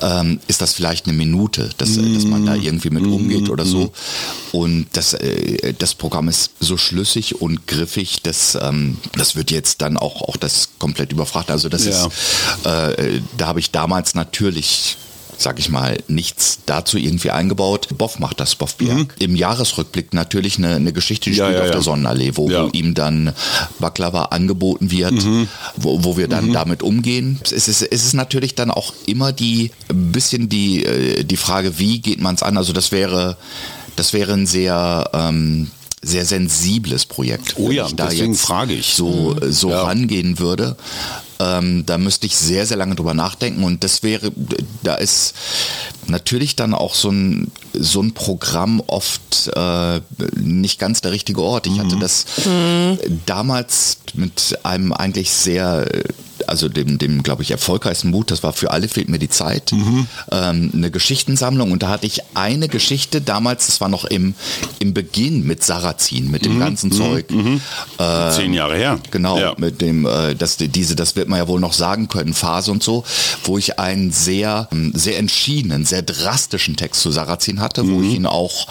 [0.00, 3.64] ähm, ist das vielleicht eine Minute, dass, äh, dass man da irgendwie mit umgeht oder
[3.64, 3.92] so.
[4.52, 9.82] Und das, äh, das Programm ist so schlüssig und griffig, dass ähm, das wird jetzt
[9.82, 11.50] dann auch, auch das komplett überfrachtet.
[11.52, 12.06] Also das Ja.
[12.06, 14.96] ist, äh, da habe ich damals natürlich
[15.38, 17.88] sag ich mal, nichts dazu irgendwie eingebaut.
[17.96, 19.14] Boff macht das, Boff Bjerg.
[19.18, 21.38] Im Jahresrückblick natürlich eine, eine Geschichte, die Mhm.
[21.38, 21.72] Ja, spielt ja, auf ja.
[21.74, 23.32] der Sonnenallee, wo, wo ihm dann
[23.78, 25.48] Baklava angeboten wird, Mhm.
[25.76, 27.40] wo, wo wir dann damit umgehen.
[27.44, 31.78] Es ist, es ist natürlich dann auch immer die, ein bisschen die, äh, die Frage,
[31.78, 32.56] wie geht man es an?
[32.56, 33.36] Also das wäre,
[33.96, 35.70] das wäre ein sehr, ähm,
[36.02, 37.54] sehr sensibles Projekt.
[37.56, 38.94] Oh wenn ja, ich da deswegen jetzt frage ich.
[38.94, 39.84] So, so Ja.
[39.84, 40.76] rangehen würde.
[41.40, 43.64] Ähm, da müsste ich sehr, sehr lange drüber nachdenken.
[43.64, 44.32] Und das wäre,
[44.82, 45.34] da ist
[46.06, 50.00] natürlich dann auch so ein, so ein Programm oft äh,
[50.36, 51.66] nicht ganz der richtige Ort.
[51.66, 52.26] Ich hatte das
[53.26, 55.86] damals mit einem eigentlich sehr,
[56.46, 59.72] also dem, dem glaube ich, erfolgreichsten Buch, das war für alle fehlt mir die Zeit,
[59.72, 64.34] ähm, eine Geschichtensammlung und da hatte ich eine Geschichte damals, das war noch im,
[64.78, 67.26] im Beginn mit Sarrazin, mit dem ganzen Zeug.
[67.98, 68.98] Äh, Zehn Jahre her.
[69.10, 69.54] Genau, Ja.
[69.58, 72.82] mit dem, äh, das, diese, das wird man ja wohl noch sagen können, Phase und
[72.82, 73.04] so,
[73.44, 78.04] wo ich einen sehr, ähm, sehr entschiedenen, sehr drastischen Text zu Sarrazin hatte, wo Mhm.
[78.08, 78.66] ich ihn auch,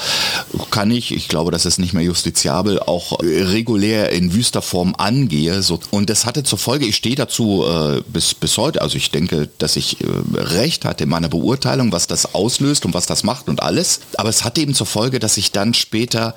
[0.71, 4.95] kann ich, ich glaube, das ist nicht mehr justiziabel, auch äh, regulär in wüster Form
[4.97, 5.61] angehe.
[5.61, 5.79] So.
[5.91, 9.49] Und das hatte zur Folge, ich stehe dazu äh, bis, bis heute, also ich denke,
[9.59, 13.49] dass ich äh, recht hatte in meiner Beurteilung, was das auslöst und was das macht
[13.49, 13.99] und alles.
[14.17, 16.35] Aber es hatte eben zur Folge, dass ich dann später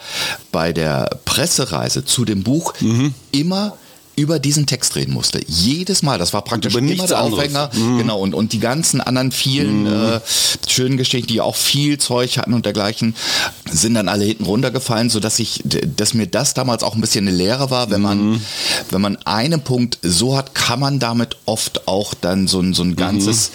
[0.53, 3.15] bei der Pressereise zu dem Buch Mhm.
[3.33, 3.77] immer
[4.17, 5.41] über diesen Text reden musste.
[5.47, 6.19] Jedes Mal.
[6.19, 7.51] Das war praktisch über immer der anderes.
[7.51, 7.57] Mhm.
[7.57, 7.99] Aufhänger.
[7.99, 8.19] Genau.
[8.19, 10.21] Und, und die ganzen anderen vielen äh,
[10.67, 13.15] schönen Geschichten, die auch viel Zeug hatten und dergleichen,
[13.71, 17.37] sind dann alle hinten runtergefallen, sodass ich, dass mir das damals auch ein bisschen eine
[17.37, 17.91] Lehre war.
[17.91, 18.03] Wenn Mhm.
[18.07, 18.41] man,
[18.91, 22.83] wenn man einen Punkt so hat, kann man damit oft auch dann so ein, so
[22.83, 23.51] ein ganzes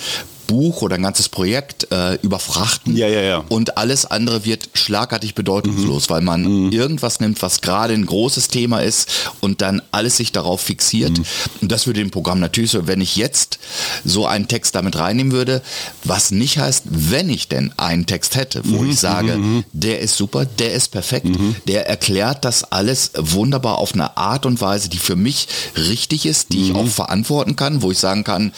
[0.52, 2.92] Buch oder ein ganzes Projekt äh, überfrachten.
[2.92, 3.00] Mhm.
[3.00, 3.44] Ja, ja, ja.
[3.48, 8.80] Und alles andere wird schlagartig bedeutungslos, weil man irgendwas nimmt, was gerade ein großes Thema
[8.80, 11.22] ist und dann alles sich darauf fixiert.
[11.62, 13.60] Und das würde dem Programm natürlich so, wenn ich jetzt
[14.04, 15.62] so einen Text damit reinnehmen würde,
[16.04, 19.40] was nicht heißt, wenn ich denn einen Text hätte, wo ich sage,
[19.72, 21.28] der ist super, der ist perfekt,
[21.70, 26.52] der erklärt das alles wunderbar auf eine Art und Weise, die für mich richtig ist,
[26.52, 28.52] die ich auch verantworten kann, wo ich sagen kann,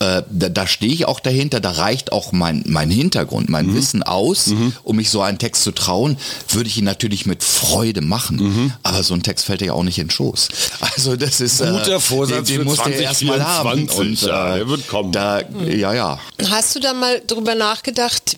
[0.00, 4.02] äh, da, da stehe ich auch dahinter, da reicht auch mein, mein Hintergrund, mein Wissen
[4.02, 6.16] aus, um mich so einen Text zu trauen,
[6.48, 8.72] würde ich ihn natürlich mit Freude machen.
[8.82, 10.48] Aber so ein Text fällt ja auch nicht in den Schoß.
[10.80, 13.88] Also das ist Guter äh, Vorsatz den, den musst du erstmal haben.
[13.88, 15.12] 2024, Und, ja, äh, der wird kommen.
[15.12, 16.18] Da, ja, ja.
[16.50, 18.36] Hast du da mal drüber nachgedacht,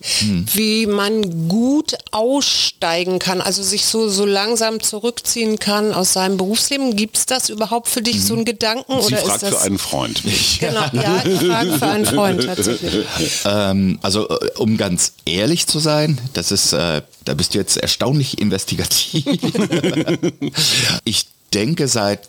[0.55, 6.97] wie man gut aussteigen kann, also sich so, so langsam zurückziehen kann aus seinem Berufsleben?
[6.97, 9.01] Gibt es das überhaupt für dich, so einen Gedanken?
[9.01, 10.23] Sie oder fragt ist das für einen Freund.
[10.61, 12.88] Genau, ja, ich frage für einen Freund tatsächlich.
[13.45, 17.77] Ähm, also äh, um ganz ehrlich zu sein, das ist, äh, da bist du jetzt
[17.77, 19.25] erstaunlich investigativ.
[21.05, 22.29] ich denke seit,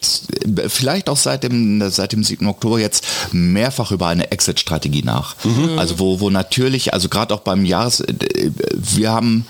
[0.67, 2.47] vielleicht auch seit dem, seit dem 7.
[2.47, 5.35] Oktober jetzt mehrfach über eine Exit-Strategie nach.
[5.43, 5.77] Mhm.
[5.77, 8.03] Also wo, wo natürlich, also gerade auch beim Jahres,
[8.73, 9.45] wir haben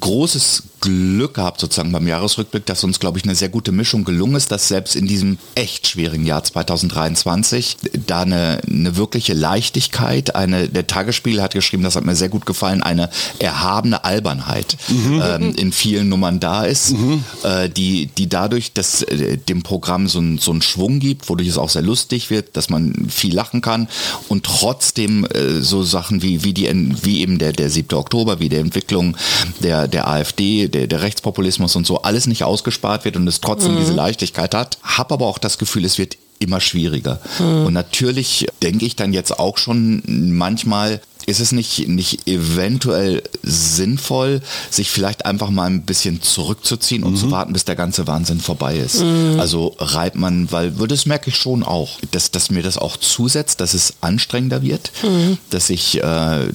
[0.00, 4.34] großes Glück gehabt sozusagen beim Jahresrückblick, dass uns, glaube ich, eine sehr gute Mischung gelungen
[4.34, 10.68] ist, dass selbst in diesem echt schwierigen Jahr 2023 da eine, eine wirkliche Leichtigkeit, eine,
[10.68, 15.22] der Tagesspiegel hat geschrieben, das hat mir sehr gut gefallen, eine erhabene Albernheit mhm.
[15.24, 17.24] ähm, in vielen Nummern da ist, mhm.
[17.44, 21.48] äh, die, die dadurch, dass äh, dem Programm so, ein, so einen Schwung gibt, wodurch
[21.48, 23.88] es auch sehr lustig wird, dass man viel lachen kann
[24.28, 26.68] und trotzdem äh, so Sachen wie, wie, die,
[27.02, 27.96] wie eben der, der 7.
[27.96, 29.16] Oktober, wie der Entwicklung
[29.60, 33.74] der, der AfD, der, der Rechtspopulismus und so alles nicht ausgespart wird und es trotzdem
[33.74, 33.80] mhm.
[33.80, 34.78] diese Leichtigkeit hat.
[34.82, 37.20] Hab aber auch das Gefühl, es wird immer schwieriger.
[37.38, 37.66] Mhm.
[37.66, 44.40] Und natürlich denke ich dann jetzt auch schon manchmal, ist es nicht, nicht eventuell sinnvoll,
[44.70, 47.16] sich vielleicht einfach mal ein bisschen zurückzuziehen und mhm.
[47.16, 49.02] zu warten, bis der ganze Wahnsinn vorbei ist?
[49.02, 49.38] Mhm.
[49.38, 53.60] Also reibt man, weil das merke ich schon auch, dass, dass mir das auch zusetzt,
[53.60, 55.38] dass es anstrengender wird, mhm.
[55.50, 56.48] dass ich äh,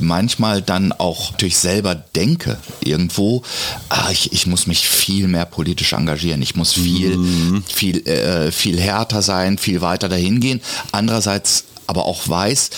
[0.00, 3.42] manchmal dann auch durch selber denke, irgendwo,
[3.88, 7.64] ah, ich, ich muss mich viel mehr politisch engagieren, ich muss viel, mhm.
[7.66, 10.60] viel, äh, viel härter sein, viel weiter dahin gehen.
[10.92, 12.70] Andererseits aber auch weiß,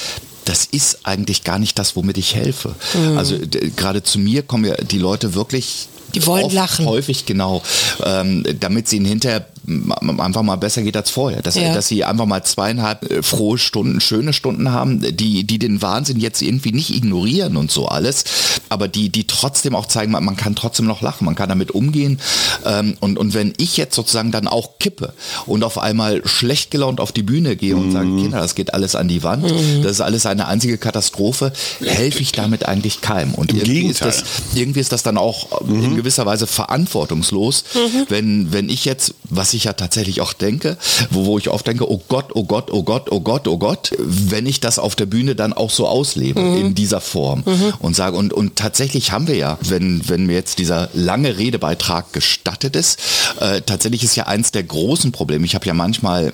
[0.45, 2.75] das ist eigentlich gar nicht das, womit ich helfe.
[2.95, 3.19] Mhm.
[3.19, 3.39] Also
[3.77, 6.87] gerade zu mir kommen ja die Leute wirklich die wollen lachen.
[6.87, 7.63] Häufig genau,
[8.05, 11.43] ähm, damit sie ihn hinterher einfach mal besser geht als vorher.
[11.43, 11.73] Dass, ja.
[11.73, 16.19] dass sie einfach mal zweieinhalb äh, frohe Stunden, schöne Stunden haben, die, die den Wahnsinn
[16.19, 18.25] jetzt irgendwie nicht ignorieren und so alles,
[18.69, 22.21] aber die, die trotzdem auch zeigen, man kann trotzdem noch lachen, man kann damit umgehen.
[22.65, 25.13] Ähm, und, und wenn ich jetzt sozusagen dann auch kippe
[25.47, 27.93] und auf einmal schlecht gelaunt auf die Bühne gehe und mhm.
[27.93, 29.83] sage, Kinder, das geht alles an die Wand, mhm.
[29.83, 31.53] das ist alles eine einzige Katastrophe,
[31.85, 33.35] helfe ich damit eigentlich keinem.
[33.35, 35.85] Und irgendwie ist, das, irgendwie ist das dann auch mhm.
[35.85, 38.07] in gewisser Weise verantwortungslos, mhm.
[38.09, 40.77] wenn, wenn ich jetzt, was ich ja tatsächlich auch denke,
[41.11, 43.93] wo, wo ich oft denke, oh Gott, oh Gott, oh Gott, oh Gott, oh Gott,
[43.99, 46.57] wenn ich das auf der Bühne dann auch so auslebe mhm.
[46.57, 47.75] in dieser Form mhm.
[47.81, 52.13] und sage, und, und tatsächlich haben wir ja, wenn, wenn mir jetzt dieser lange Redebeitrag
[52.13, 52.99] gestattet ist,
[53.41, 56.33] äh, tatsächlich ist ja eins der großen Probleme, ich habe ja manchmal äh,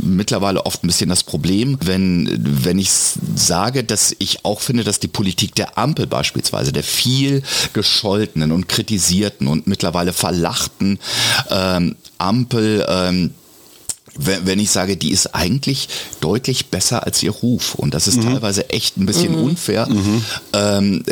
[0.00, 2.28] mittlerweile oft ein bisschen das Problem, wenn,
[2.64, 7.42] wenn ich sage, dass ich auch finde, dass die Politik der Ampel beispielsweise, der viel
[7.72, 10.98] gescholtenen und kritisierten und mittlerweile verlachten
[11.50, 13.30] ähm, Ampel ähm,
[14.18, 15.88] wenn ich sage, die ist eigentlich
[16.20, 18.32] deutlich besser als ihr Ruf und das ist mhm.
[18.32, 19.44] teilweise echt ein bisschen mhm.
[19.44, 20.24] unfair, mhm.
[20.52, 21.04] Ähm,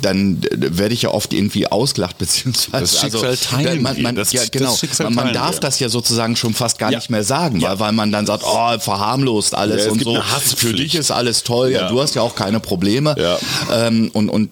[0.00, 4.32] dann werde ich ja oft irgendwie ausgelacht beziehungsweise das Schicksal also, teilen man, man, das,
[4.32, 5.60] ja, genau, man, man darf wir.
[5.60, 6.98] das ja sozusagen schon fast gar ja.
[6.98, 7.70] nicht mehr sagen, ja.
[7.70, 10.20] weil, weil man dann sagt, oh verharmlost alles ja, und so.
[10.56, 11.88] Für dich ist alles toll, ja.
[11.88, 13.38] du hast ja auch keine Probleme
[13.72, 14.50] ähm, und und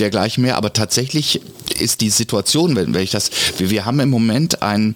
[0.00, 0.56] dergleichen mehr.
[0.56, 1.40] Aber tatsächlich
[1.78, 4.94] ist die Situation, wenn, wenn ich das, wir, wir haben im Moment ein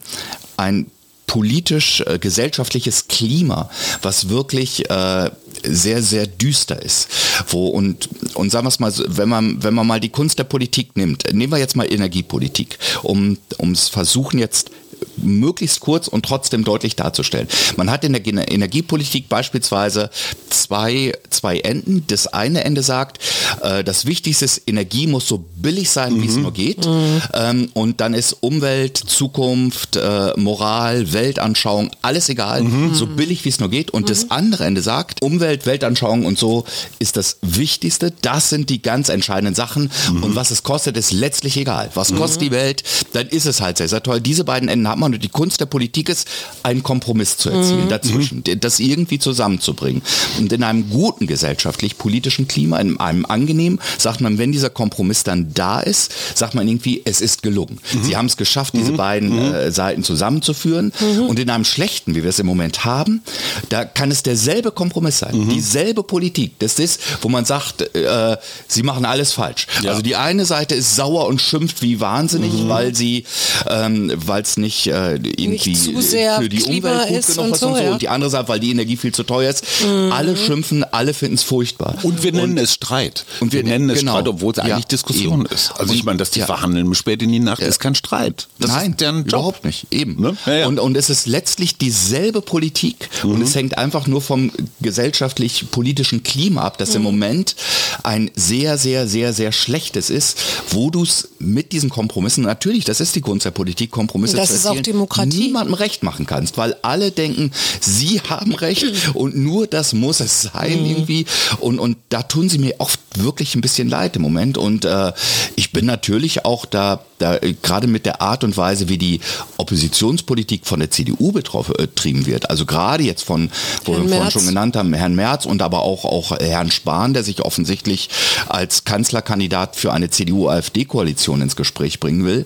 [0.56, 0.86] ein
[1.32, 3.70] politisch, äh, gesellschaftliches Klima,
[4.02, 5.30] was wirklich äh,
[5.62, 7.08] sehr, sehr düster ist.
[7.48, 10.44] Wo und, und sagen wir es mal, wenn man, wenn man mal die Kunst der
[10.44, 13.38] Politik nimmt, nehmen wir jetzt mal Energiepolitik, um
[13.72, 14.72] es versuchen jetzt
[15.16, 17.48] möglichst kurz und trotzdem deutlich darzustellen.
[17.76, 20.10] Man hat in der Energiepolitik beispielsweise
[20.50, 22.04] zwei, zwei Enden.
[22.06, 23.18] Das eine Ende sagt,
[23.62, 26.22] äh, das Wichtigste ist, Energie muss so billig sein, mhm.
[26.22, 26.42] wie es mhm.
[26.42, 26.86] nur geht.
[26.86, 27.22] Mhm.
[27.34, 32.94] Ähm, und dann ist Umwelt, Zukunft, äh, Moral, Weltanschauung, alles egal, mhm.
[32.94, 33.90] so billig, wie es nur geht.
[33.90, 34.32] Und das mhm.
[34.32, 36.64] andere Ende sagt, Umwelt, Weltanschauung und so
[36.98, 38.12] ist das Wichtigste.
[38.22, 39.90] Das sind die ganz entscheidenden Sachen.
[40.12, 40.22] Mhm.
[40.22, 41.90] Und was es kostet, ist letztlich egal.
[41.94, 44.20] Was kostet die Welt, dann ist es halt sehr, sehr toll.
[44.20, 46.28] Diese beiden Enden hat man und die Kunst der Politik ist,
[46.62, 50.02] einen Kompromiss zu erzielen dazwischen, das irgendwie zusammenzubringen.
[50.38, 55.52] Und in einem guten gesellschaftlich-politischen Klima, in einem angenehmen, sagt man, wenn dieser Kompromiss dann
[55.54, 57.78] da ist, sagt man irgendwie, es ist gelungen.
[57.92, 58.04] Mhm.
[58.04, 58.96] Sie haben es geschafft, diese mhm.
[58.96, 59.54] beiden mhm.
[59.54, 60.92] äh, Seiten zusammenzuführen.
[61.00, 61.22] Mhm.
[61.22, 63.22] Und in einem schlechten, wie wir es im Moment haben,
[63.68, 65.48] da kann es derselbe Kompromiss sein, mhm.
[65.48, 66.58] dieselbe Politik.
[66.58, 68.36] Das ist, wo man sagt, äh,
[68.68, 69.66] sie machen alles falsch.
[69.82, 69.90] Ja.
[69.90, 72.68] Also die eine Seite ist sauer und schimpft wie wahnsinnig, mhm.
[72.68, 73.24] weil sie,
[73.68, 77.92] ähm, weil es nicht äh, irgendwie für die Umwelt gut genug ist und, so, ja.
[77.92, 79.64] und die andere Seite, weil die Energie viel zu teuer ist.
[80.10, 81.96] Alle schimpfen, alle finden es furchtbar.
[82.02, 83.24] Und wir nennen und, es Streit.
[83.40, 84.12] Und wir, wir nennen es genau.
[84.12, 85.54] Streit, obwohl es ja, eigentlich Diskussion eben.
[85.54, 85.72] ist.
[85.72, 86.46] Also und, ich meine, dass die ja.
[86.46, 88.48] verhandeln spät in die Nacht, ist kein Streit.
[88.58, 89.86] Das Nein, überhaupt nicht.
[89.90, 90.20] Eben.
[90.20, 90.36] Ne?
[90.46, 90.66] Ja, ja.
[90.66, 93.32] Und, und es ist letztlich dieselbe Politik mhm.
[93.32, 96.96] und es hängt einfach nur vom gesellschaftlich-politischen Klima ab, das mhm.
[96.96, 97.56] im Moment
[98.02, 100.38] ein sehr, sehr, sehr, sehr schlechtes ist,
[100.70, 104.48] wo du es mit diesen Kompromissen, natürlich, das ist die Kunst der Politik, Kompromisse das
[104.48, 109.92] zu erzielen, niemandem recht machen kannst, weil alle denken, sie haben recht und nur das
[109.92, 110.86] muss es sein mhm.
[110.90, 111.26] irgendwie.
[111.60, 114.58] Und, und da tun sie mir oft wirklich ein bisschen leid im Moment.
[114.58, 115.12] Und äh,
[115.56, 119.20] ich bin natürlich auch da da äh, gerade mit der Art und Weise, wie die
[119.56, 123.50] Oppositionspolitik von der CDU betrieben wird, also gerade jetzt von,
[123.84, 127.14] wo Herrn wir vorhin schon genannt haben, Herrn Merz und aber auch, auch Herrn Spahn,
[127.14, 128.10] der sich offensichtlich
[128.48, 132.44] als Kanzlerkandidat für eine CDU-AfD-Koalition ins Gespräch bringen will.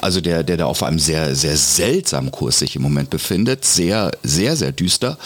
[0.00, 3.64] Also der, der da auf einem sehr, sehr seltsamen Kurs sich im Moment befindet.
[3.64, 5.18] Sehr, sehr, sehr düster.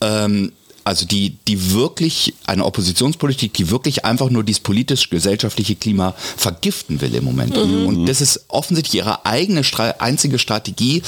[0.00, 0.52] Ähm,
[0.86, 7.12] also die, die wirklich, eine Oppositionspolitik, die wirklich einfach nur dieses politisch-gesellschaftliche Klima vergiften will
[7.16, 7.56] im Moment.
[7.56, 11.02] Und das ist offensichtlich ihre eigene Stra einzige Strategie.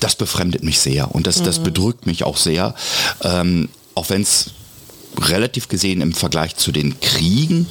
[0.00, 2.74] Das befremdet mich sehr und das, das bedrückt mich auch sehr.
[3.22, 4.52] Ähm, auch wenn es
[5.18, 7.66] relativ gesehen im Vergleich zu den Kriegen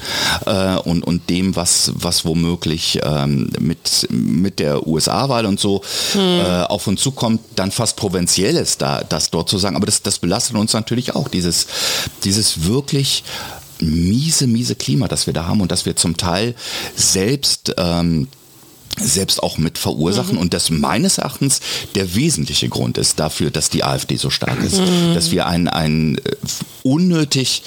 [0.46, 5.82] äh, und, und dem, was, was womöglich ähm, mit, mit der USA-Wahl und so
[6.16, 9.76] äh, auf uns zukommt, dann fast provinziell ist, da, das dort zu sagen.
[9.76, 11.68] Aber das, das belastet uns natürlich auch, dieses,
[12.24, 13.24] dieses wirklich
[13.80, 16.56] miese, miese Klima, das wir da haben und das wir zum Teil
[16.96, 18.28] selbst ähm,
[18.98, 21.62] selbst auch mit verursachen und das meines Erachtens
[21.96, 24.82] der wesentliche Grund ist dafür, dass die AfD so stark ist,
[25.14, 26.20] dass wir ein, ein
[26.90, 27.64] unnötig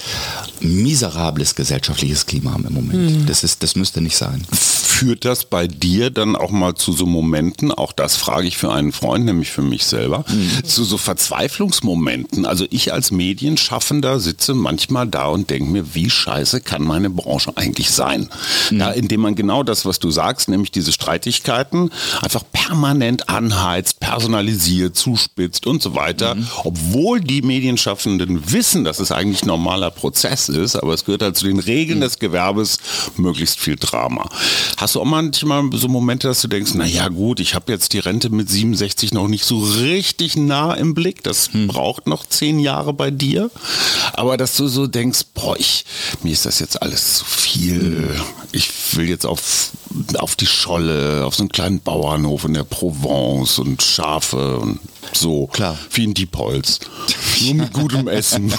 [0.61, 3.29] miserables gesellschaftliches Klima haben im Moment.
[3.29, 4.45] Das ist, das müsste nicht sein.
[4.53, 8.73] Führt das bei dir dann auch mal zu so Momenten, auch das frage ich für
[8.73, 10.25] einen Freund, nämlich für mich selber,
[10.65, 12.47] zu so Verzweiflungsmomenten?
[12.47, 17.57] Also ich als Medienschaffender sitze manchmal da und denke mir, wie scheiße kann meine Branche
[17.57, 18.29] eigentlich sein?
[18.71, 24.97] Ja, indem man genau das, was du sagst, nämlich diese Streitigkeiten einfach permanent anheizt, personalisiert,
[24.97, 30.95] zuspitzt und so weiter, obwohl die Medienschaffenden wissen, dass es eigentlich normaler Prozess ist, aber
[30.95, 32.79] es gehört halt zu den Regeln des Gewerbes
[33.17, 34.29] möglichst viel Drama.
[34.77, 37.93] Hast du auch manchmal so Momente, dass du denkst, na ja gut, ich habe jetzt
[37.93, 42.59] die Rente mit 67 noch nicht so richtig nah im Blick, das braucht noch zehn
[42.59, 43.51] Jahre bei dir,
[44.15, 45.85] aber dass du so denkst, boah, ich,
[46.23, 48.09] mir ist das jetzt alles zu viel,
[48.53, 49.71] ich will jetzt auf,
[50.19, 54.81] auf die Scholle, auf so einen kleinen Bauernhof in der Provence und Schafe und
[55.13, 55.47] so.
[55.47, 55.79] Klar.
[55.91, 56.81] Wie in Diepholz.
[57.45, 58.53] Nur mit gutem Essen.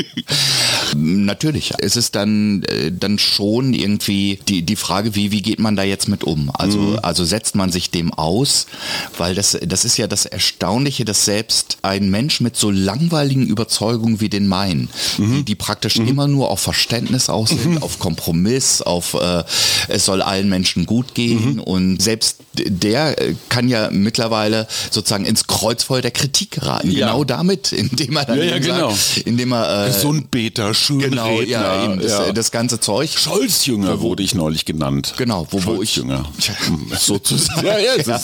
[0.96, 1.72] Natürlich.
[1.78, 5.82] Es ist dann, äh, dann schon irgendwie die, die Frage, wie, wie geht man da
[5.82, 6.50] jetzt mit um?
[6.54, 8.66] Also, also setzt man sich dem aus?
[9.16, 14.20] Weil das, das ist ja das Erstaunliche, dass selbst ein Mensch mit so langweiligen Überzeugungen
[14.20, 14.88] wie den meinen,
[15.18, 19.44] die, die praktisch immer nur auf Verständnis aus sind, auf Kompromiss, auf äh,
[19.88, 25.46] es soll allen Menschen gut gehen und selbst der äh, kann ja mittlerweile sozusagen ins
[25.54, 26.90] Kreuzfeuer der Kritik geraten.
[26.90, 27.06] Ja.
[27.06, 28.90] Genau damit, indem er dann Ja, ja, genau.
[28.90, 31.44] sagt, indem er äh, Gesundbeter, Genau, Schulredner.
[31.46, 32.32] ja, eben, das, ja.
[32.32, 33.10] das ganze Zeug.
[33.16, 35.14] Scholzjünger wurde ich neulich genannt.
[35.16, 35.94] Genau, wo, wo ich
[36.98, 38.20] sozusagen, Ja, ja,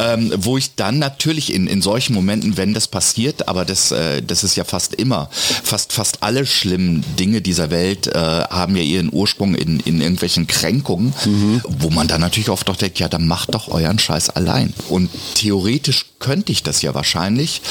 [0.00, 4.22] ähm, wo ich dann natürlich in, in solchen Momenten, wenn das passiert, aber das, äh,
[4.22, 8.82] das ist ja fast immer, fast fast alle schlimmen Dinge dieser Welt äh, haben ja
[8.82, 11.14] ihren Ursprung in, in irgendwelchen Kränkungen,
[11.66, 14.74] wo man dann natürlich oft doch denkt, ja, dann macht doch euren Scheiß allein.
[14.88, 17.62] Und theoretisch könnte ich das ja wahrscheinlich.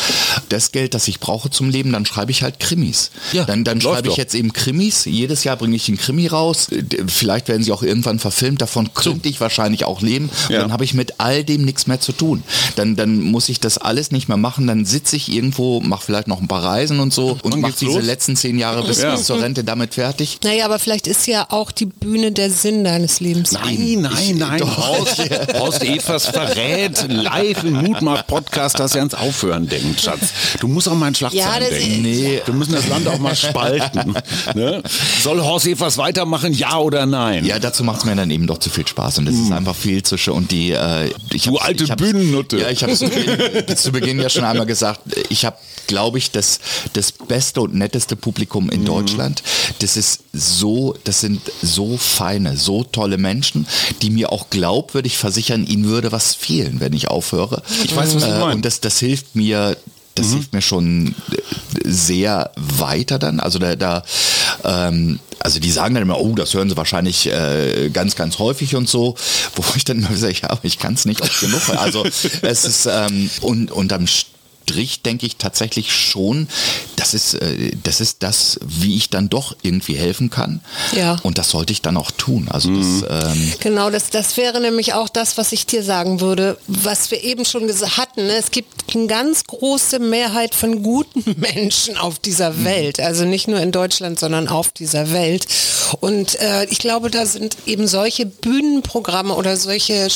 [0.49, 3.11] Das Geld, das ich brauche zum Leben, dann schreibe ich halt Krimis.
[3.33, 4.17] Ja, dann dann schreibe ich doch.
[4.17, 5.05] jetzt eben Krimis.
[5.05, 6.67] Jedes Jahr bringe ich einen Krimi raus.
[7.07, 8.61] Vielleicht werden sie auch irgendwann verfilmt.
[8.61, 10.29] Davon könnte ich wahrscheinlich auch leben.
[10.47, 10.61] Und Ja.
[10.61, 12.43] dann habe ich mit all dem nichts mehr zu tun.
[12.75, 14.67] Dann, dann muss ich das alles nicht mehr machen.
[14.67, 17.91] Dann sitze ich irgendwo, mache vielleicht noch ein paar Reisen und so und mache diese
[17.93, 18.03] los?
[18.05, 19.15] letzten zehn Jahre bis, Ja.
[19.15, 20.39] bis zur Rente damit fertig.
[20.43, 23.51] Naja, aber vielleicht ist ja auch die Bühne der Sinn deines Lebens.
[23.51, 24.61] Nein, nein, nein.
[24.77, 25.17] Horst,
[25.57, 30.19] Horst Evers verrät live im Mutmach-Podcast, dass er ans Aufhören denkt, Schatz.
[30.59, 32.01] Du musst auch mal ein Schlagzeilen Ja, das denken.
[32.01, 34.15] Nee, wir müssen das Land auch mal spalten.
[34.55, 34.81] ne?
[35.21, 37.45] Soll Horst Evers weitermachen, ja oder nein?
[37.45, 39.75] Ja, dazu macht es mir dann eben doch zu viel Spaß und es ist einfach
[39.75, 40.33] viel zu schön.
[40.33, 41.51] Und die, äh, ich Hm.
[41.53, 42.59] Du alte Bühnennutte.
[42.59, 45.57] Ja, ich habe zu, Beginn- zu Beginn ja schon einmal gesagt, ich habe,
[45.87, 46.59] glaube ich, das,
[46.93, 48.69] das beste und netteste Publikum Mhm.
[48.71, 49.43] in Deutschland.
[49.79, 53.65] Das ist so, das sind so feine, so tolle Menschen,
[54.01, 57.61] die mir auch glaubwürdig versichern, ihnen würde was fehlen, wenn ich aufhöre.
[57.83, 58.55] Ich weiß, was du Äh, meinst.
[58.57, 59.75] Und das, das hilft mir,
[60.15, 60.33] das Mhm.
[60.33, 61.15] hilft mir schon
[61.83, 63.39] sehr weiter dann.
[63.39, 64.03] Also da, da
[64.63, 68.75] ähm, also die sagen dann immer, oh, das hören sie wahrscheinlich äh, ganz, ganz häufig
[68.75, 69.15] und so,
[69.55, 71.61] wo ich dann immer sage, ja, aber ich kann es nicht oft genug.
[71.77, 72.05] Also
[72.41, 74.30] es ist ähm, und unterm Strich
[75.05, 76.47] denke ich tatsächlich schon,
[76.95, 80.61] das ist, äh, das ist das, wie ich dann doch irgendwie helfen kann.
[80.95, 81.17] Ja.
[81.23, 82.47] Und das sollte ich dann auch tun.
[82.49, 86.57] Also das, ähm, Genau, das, das wäre nämlich auch das, was ich dir sagen würde,
[86.67, 88.27] was wir eben schon hatten.
[88.27, 88.33] Ne?
[88.33, 93.59] Es gibt eine ganz große Mehrheit von guten Menschen auf dieser Welt, also nicht nur
[93.59, 95.47] in Deutschland, sondern auf dieser Welt.
[95.99, 100.09] Und äh, ich glaube, da sind eben solche Bühnenprogramme oder solche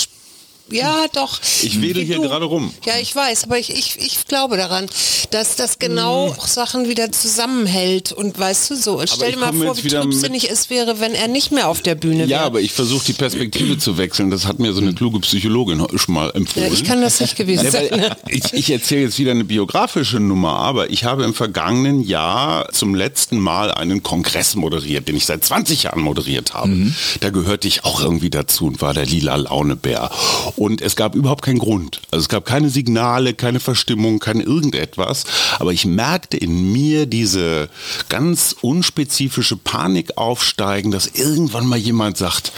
[0.72, 1.39] ja doch.
[1.61, 2.22] Ich wedel hier du.
[2.24, 2.74] gerade rum.
[2.86, 4.88] Ja, ich weiß, aber ich, ich, ich glaube daran,
[5.32, 8.99] dass das genau auch Sachen wieder zusammenhält und weißt du so.
[8.99, 11.95] Und stell dir mal vor, wie trübsinnig es wäre, wenn er nicht mehr auf der
[11.95, 12.41] Bühne Ja, wäre.
[12.41, 14.30] aber ich versuche die Perspektive zu wechseln.
[14.32, 16.74] Das hat mir so eine kluge Psychologin schon mal Ja, empfohlen.
[16.74, 17.88] ich kann das nicht gewesen Ja, sein.
[17.91, 22.72] weil ich ich erzähle jetzt wieder eine biografische Nummer, aber ich habe im vergangenen Jahr
[22.72, 26.91] zum letzten Mal einen Kongress moderiert, den ich seit 20 Jahren moderiert habe.
[27.20, 30.09] Da gehörte ich auch irgendwie dazu und war der lila Launebär.
[30.56, 32.01] Und es gab überhaupt keinen Grund.
[32.12, 35.26] Also es gab keine Signale, keine Verstimmung, kein irgendetwas.
[35.60, 37.70] Aber ich merkte in mir diese
[38.10, 42.51] ganz unspezifische Panik aufsteigen, dass irgendwann mal jemand sagt,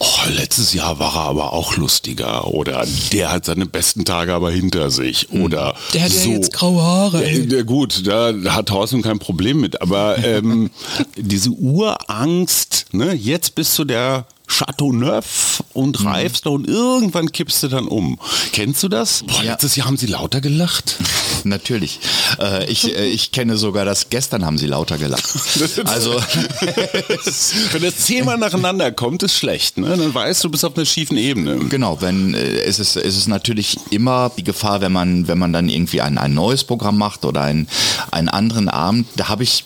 [0.00, 4.48] Oh, letztes Jahr war er aber auch lustiger oder der hat seine besten Tage aber
[4.52, 6.30] hinter sich oder Der hat ja so.
[6.30, 7.20] jetzt graue Haare.
[7.22, 10.70] Der- gut, da hat Thorsten kein Problem mit, aber ähm,
[11.16, 17.62] diese Urangst, ne, jetzt bist du der Chateau Neuf und reifst noch und irgendwann kippst
[17.62, 18.18] du dann um.
[18.52, 19.22] Kennst du das?
[19.26, 19.52] Boah, Ja.
[19.52, 20.96] letztes Jahr haben sie lauter gelacht.
[21.44, 22.00] Natürlich.
[22.40, 25.28] Äh, ich, äh, ich kenne sogar das, gestern haben sie lauter gelacht.
[25.84, 26.12] Also,
[27.72, 29.96] Wenn das zehnmal nacheinander kommt, ist schlecht, ne?
[29.96, 31.56] Dann weißt du, du bist auf einer schiefen Ebene.
[31.68, 35.52] Genau, wenn äh, es ist es ist natürlich immer die Gefahr, wenn man wenn man
[35.52, 37.68] dann irgendwie ein, ein neues Programm macht oder ein,
[38.10, 39.64] einen anderen Abend, da habe ich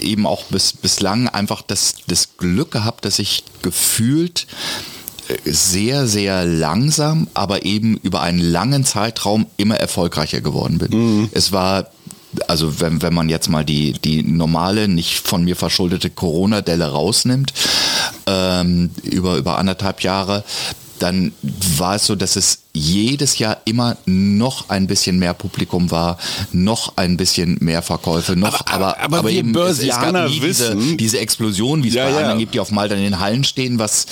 [0.00, 4.46] eben auch bis, bislang einfach das, das Glück gehabt, dass ich gefühlt
[5.28, 10.92] äh, sehr, sehr langsam, aber eben über einen langen Zeitraum immer erfolgreicher geworden bin.
[11.32, 11.88] Es war
[12.48, 17.52] also wenn, wenn man jetzt mal die, die normale, nicht von mir verschuldete Corona-Delle rausnimmt,
[18.26, 20.44] ähm, über, über anderthalb Jahre,
[21.02, 21.32] dann
[21.76, 26.16] war es so, dass es jedes Jahr immer noch ein bisschen mehr Publikum war,
[26.52, 30.40] noch ein bisschen mehr Verkäufe, noch, Aber- aber, aber wir eben es, es Börsianer nie
[30.40, 32.16] diese, wissen- diese Explosion, wie es Ja, bei ja.
[32.18, 34.06] anderen gibt, die auf Malta in den Hallen stehen, was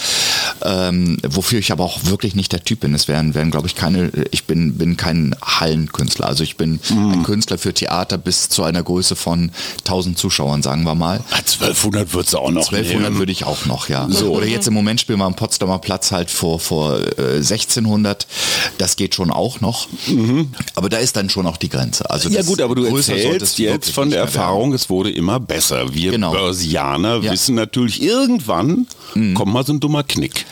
[0.63, 2.95] ähm, wofür ich aber auch wirklich nicht der Typ bin.
[2.95, 6.27] Es wären, wären glaube ich, keine, ich bin, bin kein Hallenkünstler.
[6.27, 7.13] Also ich bin Mhm.
[7.13, 9.53] ein Künstler für Theater bis zu einer Größe von
[9.85, 11.23] 1000 Zuschauern, sagen wir mal.
[11.31, 13.19] Ah, 1200 wird's auch noch 1200 nehmen.
[13.19, 14.07] würde ich auch noch, ja.
[14.11, 14.33] So.
[14.33, 18.27] Oder jetzt im Moment spielen wir am Potsdamer Platz halt vor, vor äh, 1600.
[18.79, 19.89] Das geht schon auch noch.
[20.75, 22.09] Aber da ist dann schon auch die Grenze.
[22.11, 22.35] Also Mhm.
[22.35, 24.35] Ja gut, aber du erzählst es jetzt von der mehr werden.
[24.41, 25.93] Erfahrung, es wurde immer besser.
[25.95, 26.33] Wir Genau.
[26.33, 27.33] Börsianer Ja.
[27.33, 29.35] wissen natürlich, irgendwann Mhm.
[29.35, 30.47] kommt mal so ein dummer Knick.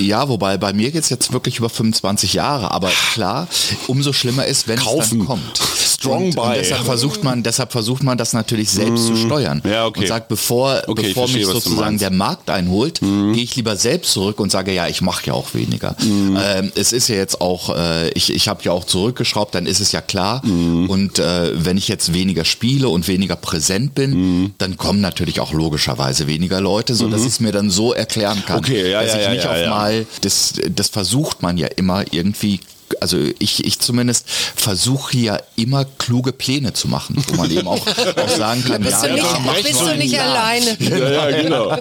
[0.00, 2.70] Ja, wobei bei mir geht's jetzt wirklich über 25 Jahre.
[2.72, 3.48] Aber klar,
[3.86, 5.60] umso schlimmer ist, wenn es dann kommt.
[6.00, 9.60] Strong und, und deshalb versucht man, deshalb versucht man das natürlich selbst zu steuern.
[9.68, 10.00] Ja, okay.
[10.00, 11.94] Und sagt, bevor, Okay, bevor mich verstehe, du sozusagen.
[11.96, 11.98] Mhm.
[11.98, 15.52] der Markt einholt, gehe ich lieber selbst zurück und sage, ja, ich mache ja auch
[15.52, 15.94] weniger.
[16.02, 16.38] Mhm.
[16.42, 19.80] Ähm, es ist ja jetzt auch, äh, ich, ich habe ja auch zurückgeschraubt, dann ist
[19.80, 20.44] es ja klar.
[20.46, 20.88] Mhm.
[20.88, 24.54] Und äh, wenn ich jetzt weniger spiele und weniger präsent bin, Mhm.
[24.58, 28.42] dann kommen natürlich auch logischerweise weniger Leute, so dass ich es mir dann so erklären
[28.46, 31.58] kann, Okay, ja, dass ja, ich ja, nicht ja, auf mal, das, das versucht man
[31.58, 32.60] ja immer irgendwie
[33.00, 37.86] also ich, ich zumindest versuche ja immer kluge Pläne zu machen, wo man eben auch,
[37.86, 40.76] auch sagen kann, Bist ja, du nicht, ja, bist du nicht alleine?
[40.80, 41.76] Ja, ja, genau.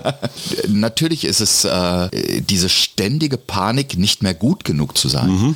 [0.67, 5.29] natürlich ist es äh, diese ständige Panik, nicht mehr gut genug zu sein.
[5.29, 5.55] Mhm.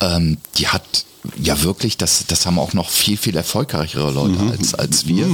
[0.00, 1.04] Ähm, die hat
[1.42, 4.50] ja wirklich, das, das haben auch noch viel, viel erfolgreichere Leute Mhm.
[4.50, 5.26] als, als wir.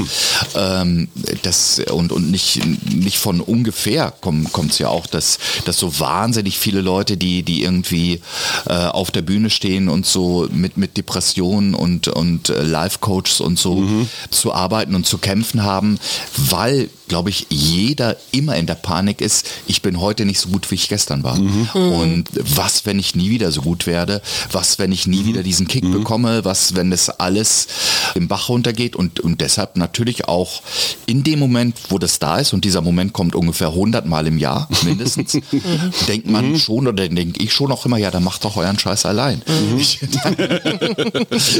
[0.54, 1.08] Ähm,
[1.42, 2.60] das, und und nicht,
[2.92, 7.62] nicht von ungefähr kommt es ja auch, dass, dass so wahnsinnig viele Leute, die, die
[7.62, 8.20] irgendwie
[8.66, 13.58] äh, auf der Bühne stehen und so mit, mit Depressionen und, und äh, Life-Coaches und
[13.58, 14.08] so Mhm.
[14.30, 15.98] zu arbeiten und zu kämpfen haben,
[16.36, 20.70] weil glaube ich, jeder immer in der Panik ist, ich bin heute nicht so gut,
[20.70, 21.36] wie ich gestern war.
[21.38, 21.68] Mhm.
[21.74, 24.22] Und was, wenn ich nie wieder so gut werde?
[24.52, 25.26] Was, wenn ich nie Mhm.
[25.26, 26.44] wieder diesen Kick bekomme?
[26.44, 27.66] Was, wenn das alles
[28.14, 28.96] im Bach runtergeht?
[28.96, 30.62] Und, und deshalb natürlich auch
[31.06, 34.38] in dem Moment, wo das da ist, und dieser Moment kommt ungefähr 100 Mal im
[34.38, 35.32] Jahr mindestens,
[36.08, 36.58] denkt man Mhm.
[36.58, 39.42] schon oder denke ich schon auch immer, ja, dann macht doch euren Scheiß allein.
[39.46, 39.74] Mhm.
[39.84, 40.00] Ich,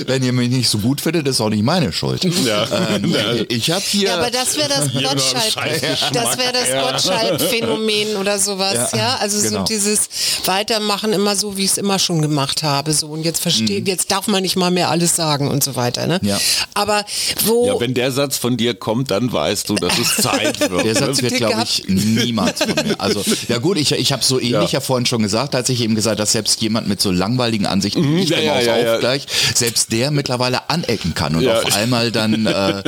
[0.06, 2.24] wenn ihr mich nicht so gut findet, ist auch nicht meine Schuld.
[2.44, 2.66] Ja.
[2.96, 3.14] Ähm,
[3.48, 4.08] ich habe hier...
[4.08, 6.70] Ja, aber das wäre das Jeder Gottschalk, das wäre das
[7.04, 8.98] Gottschalk-Phänomen oder sowas, ja.
[8.98, 9.60] Ja, Also genau.
[9.60, 10.08] so dieses
[10.46, 14.10] Weitermachen immer so, wie ich es immer schon gemacht habe, so und jetzt versteht, jetzt
[14.10, 16.18] darf man nicht mal mehr alles sagen und so weiter, ne?
[16.22, 16.28] Mhm.
[16.28, 16.40] Ja.
[16.74, 17.04] Aber
[17.44, 20.84] wo Ja, wenn der Satz von dir kommt, dann weißt du, dass es Zeit wird.
[20.84, 23.00] Der Satz wird, glaube ich, niemals von mir.
[23.00, 24.80] Also, ja gut, ich, ich habe so ähnlich ja.
[24.80, 28.22] vorhin schon gesagt, als ich eben gesagt, dass selbst jemand mit so langweiligen Ansichten wie
[28.22, 28.96] ich ja, ja, auch ja, ja.
[28.98, 31.60] gleich, selbst der mittlerweile anecken kann und Ja.
[31.60, 32.82] auf einmal dann, äh,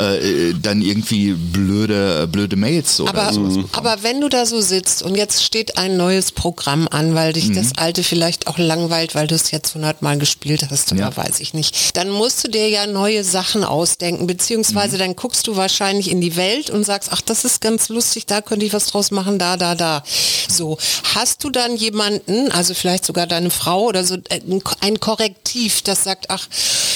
[0.00, 3.70] äh, dann irgendwie blöd blöde, blöde Mails oder Aber, sowas bekommen.
[3.72, 7.48] aber wenn du da so sitzt und jetzt steht ein neues Programm an, weil dich
[7.48, 7.54] Mhm.
[7.54, 11.16] das alte vielleicht auch langweilt, weil du es jetzt hundertmal gespielt hast Ja.
[11.16, 14.26] weiß ich nicht, dann musst du dir ja neue Sachen ausdenken, Mhm.
[14.26, 18.26] beziehungsweise dann guckst du wahrscheinlich in die Welt und sagst, ach, das ist ganz lustig,
[18.26, 20.02] da könnte ich was draus machen, da, da, da.
[20.50, 20.76] So,
[21.14, 25.82] hast du dann jemanden, also vielleicht sogar deine Frau oder so, äh, ein ein Korrektiv,
[25.82, 26.46] das sagt, ach,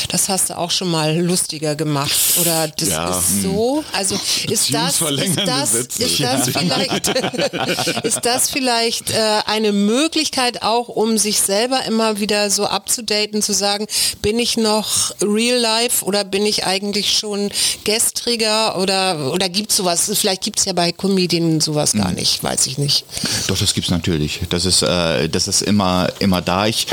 [0.08, 4.18] das hast du auch schon mal lustiger gemacht oder das Ja, ist so, also
[4.48, 7.08] ist das, ist Beziehungsverlängernde das, ist das vielleicht,
[8.04, 13.52] ist das vielleicht äh, eine Möglichkeit auch, um sich selber immer wieder so abzudaten, zu
[13.52, 13.86] sagen,
[14.22, 17.50] bin ich noch real life oder bin ich eigentlich schon
[17.84, 22.42] gestriger oder, oder gibt es sowas, vielleicht gibt es ja bei Comedien sowas gar nicht,
[22.42, 23.04] weiß ich nicht.
[23.46, 24.40] Doch, das gibt's natürlich.
[24.50, 26.66] Das ist, äh, das ist immer, immer da.
[26.66, 26.86] Ich,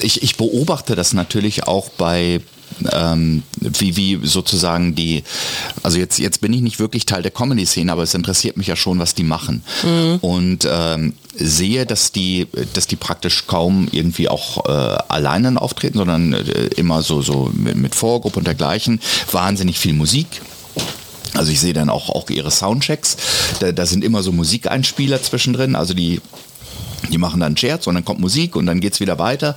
[0.00, 2.40] ich, ich beobachte das natürlich auch bei
[2.92, 5.24] ähm, wie, wie sozusagen die,
[5.82, 8.76] also jetzt, jetzt bin ich nicht wirklich Teil der Comedy-Szene, aber es interessiert mich ja
[8.76, 9.62] schon, was die machen.
[10.20, 16.32] Und ähm, sehe, dass die, dass die praktisch kaum irgendwie auch äh, alleine auftreten, sondern
[16.32, 19.00] äh, immer so, so mit, mit Vorgruppe und dergleichen.
[19.30, 20.26] Wahnsinnig viel Musik.
[21.34, 23.16] Also ich sehe dann auch, auch ihre Soundchecks.
[23.60, 25.76] Da, da sind immer so Musikeinspieler zwischendrin.
[25.76, 26.20] Also die
[27.10, 29.54] die machen dann Scherz und dann kommt Musik und dann geht's wieder weiter.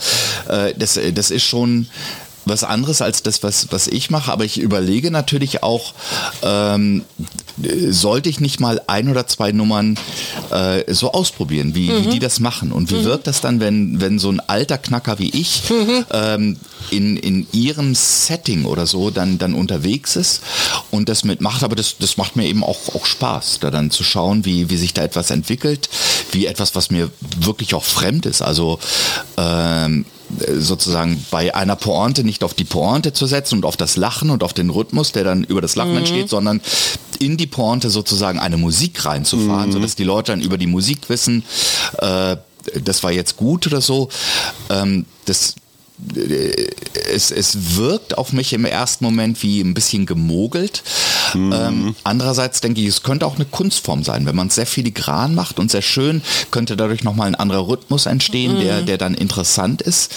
[0.48, 1.88] Äh, das, das ist schon
[2.46, 5.94] was anderes als das, was, was ich mache, aber ich überlege natürlich auch,
[6.44, 7.04] ähm,
[7.90, 9.98] sollte ich nicht mal ein oder zwei Nummern
[10.52, 12.72] äh, so ausprobieren, wie, wie die das machen?
[12.72, 15.64] Und wie wirkt das dann, wenn, wenn so ein alter Knacker wie ich
[16.12, 16.58] ähm,
[16.90, 20.42] in, in ihrem Setting oder so dann, dann unterwegs ist
[20.90, 24.04] und das mitmacht, aber das, das macht mir eben auch, auch Spaß, da dann zu
[24.04, 25.90] schauen, wie, wie sich da etwas entwickelt,
[26.32, 28.80] wie etwas, was mir wirklich auch fremd ist, also
[29.38, 30.06] ähm,
[30.58, 34.44] sozusagen bei einer Pointe nicht auf die Pointe zu setzen und auf das Lachen und
[34.44, 36.62] auf den Rhythmus, der dann über das Lachen entsteht, sondern
[37.20, 41.44] in die Pointe sozusagen eine Musik reinzufahren, sodass die Leute dann über die Musik wissen,
[42.00, 42.38] äh,
[42.84, 44.10] das war jetzt gut oder so.
[44.70, 45.56] Ähm, das
[47.14, 50.84] es, es wirkt auf mich im ersten Moment wie ein bisschen gemogelt.
[51.36, 54.26] Ähm, andererseits denke ich, es könnte auch eine Kunstform sein.
[54.26, 56.22] Wenn man es sehr filigran macht und sehr schön,
[56.52, 60.14] könnte dadurch nochmal ein anderer Rhythmus entstehen, der, der dann interessant ist.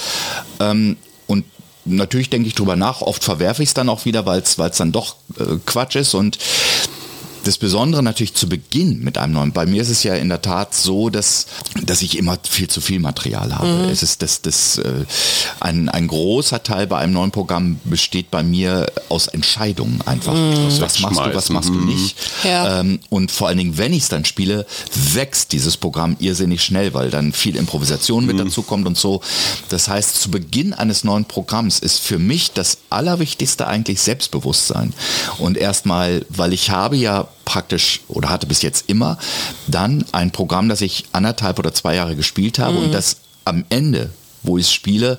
[0.60, 0.96] Ähm,
[1.26, 1.44] und
[1.84, 4.92] natürlich denke ich drüber nach, oft verwerfe ich es dann auch wieder, weil es dann
[4.92, 6.38] doch äh, Quatsch ist und
[7.44, 9.52] das Besondere natürlich zu Beginn mit einem neuen.
[9.52, 11.46] Bei mir ist es ja in der Tat so, dass,
[11.82, 13.90] dass ich immer viel zu viel Material habe.
[13.90, 15.04] Es ist das, das, äh,
[15.60, 20.34] ein, ein großer Teil bei einem neuen Programm besteht bei mir aus Entscheidungen einfach.
[20.80, 22.16] Was machst du, was machst du nicht?
[22.42, 22.80] Ja.
[22.80, 24.66] Ähm, und vor allen Dingen, wenn ich es dann spiele,
[25.12, 29.20] wächst dieses Programm irrsinnig schnell, weil dann viel Improvisation mit dazu kommt und so.
[29.68, 34.94] Das heißt, zu Beginn eines neuen Programms ist für mich das Allerwichtigste eigentlich Selbstbewusstsein.
[35.38, 39.18] Und erstmal, weil ich habe ja praktisch oder hatte bis jetzt immer
[39.66, 44.10] dann ein Programm, das ich anderthalb oder zwei Jahre gespielt habe und das am Ende,
[44.42, 45.18] wo ich es spiele,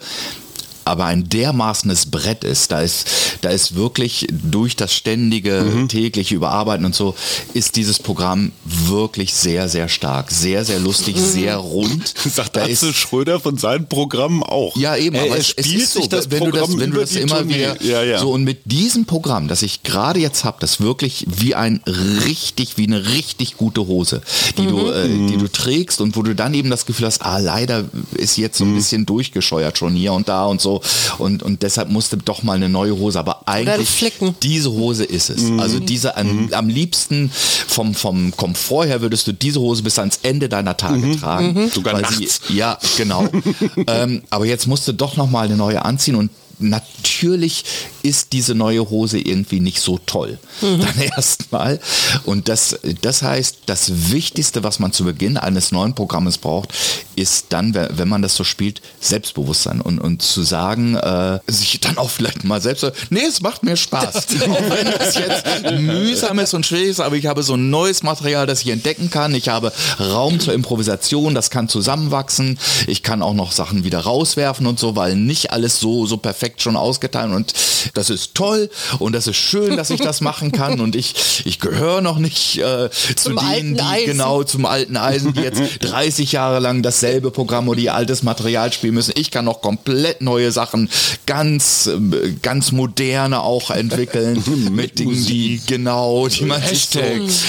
[0.85, 3.07] aber ein dermaßenes Brett ist, da ist,
[3.41, 7.15] da ist wirklich durch das ständige tägliche Überarbeiten und so,
[7.55, 12.13] ist dieses Programm wirklich sehr, sehr stark, sehr, sehr lustig, sehr rund.
[12.25, 14.75] Sagt da Atze ist, Schröder von seinem Programm auch.
[14.77, 16.77] ja, eben, er, aber er es, es spielt ist so, sich das wenn du das,
[16.77, 17.55] wenn du das immer Tournee.
[17.55, 18.19] wieder Ja, ja.
[18.19, 22.77] so und mit diesem Programm, das ich gerade jetzt habe, das wirklich wie ein richtig,
[22.77, 24.21] wie eine richtig gute Hose,
[24.59, 27.39] die du, äh, die du trägst und wo du dann eben das Gefühl hast, ah,
[27.39, 30.74] leider ist jetzt so ein bisschen durchgescheuert schon hier und da und so
[31.17, 34.35] und, und deshalb musste doch mal eine neue Hose, aber eigentlich Flicken.
[34.41, 35.51] diese Hose ist es.
[35.59, 37.31] Also diese am, am liebsten
[37.67, 41.69] vom, vom Komfort her würdest du diese Hose bis ans Ende deiner Tage tragen.
[41.69, 42.41] Sogar weil nachts.
[42.47, 43.27] Sie, ja, genau.
[43.87, 47.63] ähm, aber jetzt musst du doch noch mal eine neue anziehen und natürlich
[48.03, 50.37] ist diese neue Hose irgendwie nicht so toll.
[50.61, 51.79] Dann erstmal.
[52.23, 56.73] Und das, das heißt, das Wichtigste, was man zu Beginn eines neuen Programmes braucht,
[57.15, 61.97] ist dann, wenn man das so spielt, Selbstbewusstsein und, und zu sagen, äh, sich dann
[61.97, 64.15] auch vielleicht mal selbst, nee, es macht mir Spaß.
[64.15, 68.03] auch wenn das jetzt mühsam ist und schwierig ist, aber ich habe so ein neues
[68.03, 69.33] Material, das ich entdecken kann.
[69.33, 72.59] Ich habe Raum zur Improvisation, das kann zusammenwachsen.
[72.87, 76.44] Ich kann auch noch Sachen wieder rauswerfen und so, weil nicht alles so, so perfekt
[76.61, 77.53] schon ausgeteilt und
[77.93, 78.69] das ist toll
[78.99, 82.57] und das ist schön, dass ich das machen kann und ich, ich gehöre noch nicht
[82.57, 84.05] äh, zu Zum denen, alten die Eisen.
[84.05, 88.71] genau zum alten Eisen, die jetzt 30 Jahre lang dasselbe Programm oder ihr altes Material
[88.71, 89.13] spielen müssen.
[89.17, 90.89] Ich kann noch komplett neue Sachen,
[91.25, 96.99] ganz, äh, ganz moderne auch entwickeln mit Dingen, die genau, die man sich so,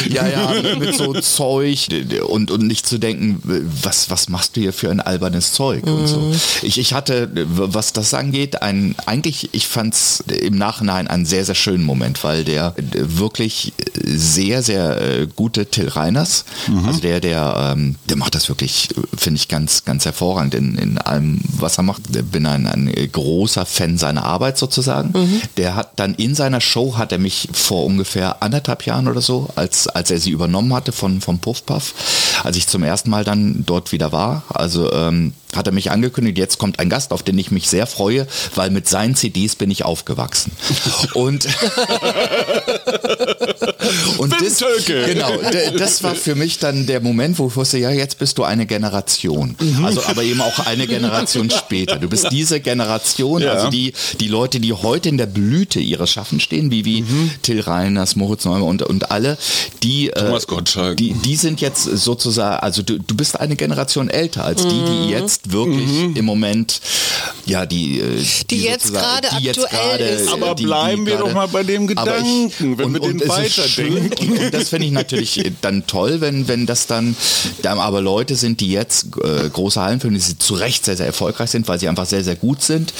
[0.08, 1.88] ja, ja, mit so Zeug
[2.26, 3.40] und, und nicht zu denken,
[3.82, 6.32] was, was machst du hier für ein albernes Zeug und so.
[6.62, 11.54] Ich, ich hatte, was das angeht, ein, eigentlich, ich fand's im Nachhinein einen sehr, sehr
[11.54, 13.72] schönen Moment, weil der wirklich
[14.04, 16.86] sehr, sehr äh, gute Till Reiners, mhm.
[16.86, 20.98] also der, der, ähm, der macht das wirklich, finde ich, ganz, ganz hervorragend in, in
[20.98, 22.02] allem, was er macht.
[22.14, 25.18] Ich bin ein, ein großer Fan seiner Arbeit sozusagen.
[25.18, 25.40] Mhm.
[25.56, 29.48] Der hat dann in seiner Show, hat er mich vor ungefähr anderthalb Jahren oder so,
[29.56, 31.94] als, als er sie übernommen hatte von, vom Puffpuff,
[32.44, 36.38] als ich zum ersten Mal dann dort wieder war, also ähm, hat er mich angekündigt,
[36.38, 39.70] jetzt kommt ein Gast, auf den ich mich sehr freue, weil mit seinen CDs bin
[39.70, 40.52] ich aufgewachsen.
[41.14, 41.46] Und,
[44.18, 45.30] und das, genau,
[45.78, 48.66] das war für mich dann der Moment, wo ich wusste, ja, jetzt bist du eine
[48.66, 49.56] Generation.
[49.58, 49.84] Mhm.
[49.84, 51.96] Also aber eben auch eine Generation später.
[51.96, 53.52] Du bist diese Generation, ja.
[53.52, 57.30] also die, die Leute, die heute in der Blüte ihres Schaffens stehen, wie, wie mhm.
[57.42, 59.38] Till Reiners, Moritz Neumann und, und alle,
[59.82, 60.38] die, äh,
[60.96, 64.74] die, die sind jetzt sozusagen, also du, du bist eine Generation älter als die, die
[64.74, 65.08] mhm.
[65.08, 66.16] jetzt wirklich mhm.
[66.16, 66.80] im Moment,
[67.44, 70.32] ja, die, äh, die, die jetzt gerade aktuell ist.
[70.32, 73.28] Aber die, bleiben die wir doch mal bei dem Gedanken, ich, wenn und, wir den
[73.28, 74.32] weiterdenken.
[74.32, 77.16] Und, und, das finde ich natürlich dann toll, wenn, wenn das dann,
[77.62, 81.50] da aber Leute sind, die jetzt äh, große Hallenfilme, die zu Recht sehr, sehr erfolgreich
[81.50, 82.92] sind, weil sie einfach sehr, sehr gut sind,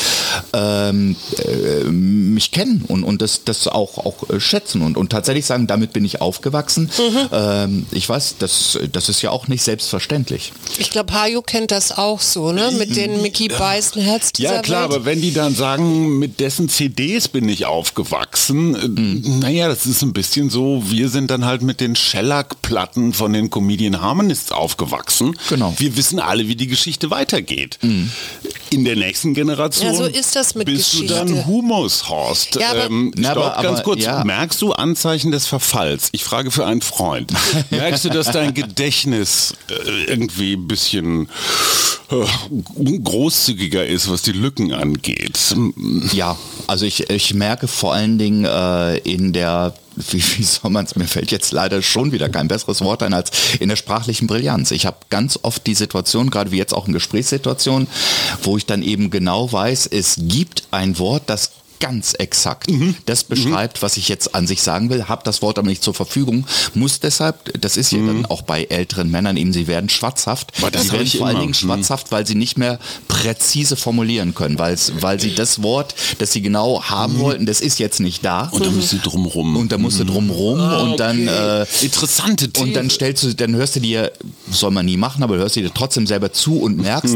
[0.53, 5.47] ähm, äh, mich kennen und, und das, das auch, auch äh, schätzen und, und tatsächlich
[5.47, 6.91] sagen, damit bin ich aufgewachsen.
[6.99, 7.29] Mhm.
[7.33, 10.53] Ähm, ich weiß, das, das ist ja auch nicht selbstverständlich.
[10.79, 12.71] Ich glaube, Hajo kennt das auch so, ne?
[12.79, 14.93] Mit den Mickey Beißenherz Ja klar, Welt.
[14.93, 19.39] aber wenn die dann sagen, mit dessen CDs bin ich aufgewachsen, mhm.
[19.41, 23.51] naja, das ist ein bisschen so, wir sind dann halt mit den Shellac-Platten von den
[23.51, 25.37] Comedian Harmonists aufgewachsen.
[25.49, 25.75] Genau.
[25.79, 27.79] Wir wissen alle, wie die Geschichte weitergeht.
[27.83, 28.11] Mhm.
[28.71, 31.15] In der nächsten Generation ja, so ist das mit bist Geschichte.
[31.15, 32.57] du dann Humus, Horst.
[32.57, 34.03] Ja, aber, ähm, stopp, aber, ganz kurz.
[34.03, 34.25] Ja.
[34.25, 36.09] Merkst du Anzeichen des Verfalls?
[36.13, 37.33] Ich frage für einen Freund.
[37.71, 41.29] Merkst du, dass dein Gedächtnis äh, irgendwie ein bisschen
[42.11, 45.55] äh, großzügiger ist, was die Lücken angeht.
[46.13, 46.37] Ja,
[46.67, 50.95] also ich, ich merke vor allen Dingen äh, in der wie, wie soll man es,
[50.95, 53.31] mir fällt jetzt leider schon wieder kein besseres Wort ein als
[53.61, 54.71] in der sprachlichen Brillanz.
[54.71, 57.89] Ich habe ganz oft die Situation, gerade wie jetzt auch in Gesprächssituationen,
[58.43, 61.51] wo ich dann eben genau weiß, es gibt ein Wort, das
[61.81, 62.71] ganz exakt.
[62.71, 62.97] Mhm.
[63.07, 63.83] Das beschreibt, mhm.
[63.83, 67.01] was ich jetzt an sich sagen will, habe das Wort aber nicht zur Verfügung, muss
[67.01, 68.07] deshalb, das ist ja mhm.
[68.07, 70.53] dann auch bei älteren Männern eben, sie werden schwatzhaft.
[70.57, 71.55] sie werden vor allen Dingen mhm.
[71.55, 76.43] schwatzhaft, weil sie nicht mehr präzise formulieren können, weil, weil sie das Wort, das sie
[76.43, 77.21] genau haben mhm.
[77.21, 78.49] wollten, das ist jetzt nicht da.
[78.49, 79.57] Und da musst du drumrum.
[79.57, 80.09] Und da musst du mhm.
[80.09, 82.65] drumrum ah, und dann äh, interessante These.
[82.65, 84.13] Und dann stellst du, dann hörst du dir,
[84.51, 87.15] soll man nie machen, aber hörst du dir trotzdem selber zu und merkst,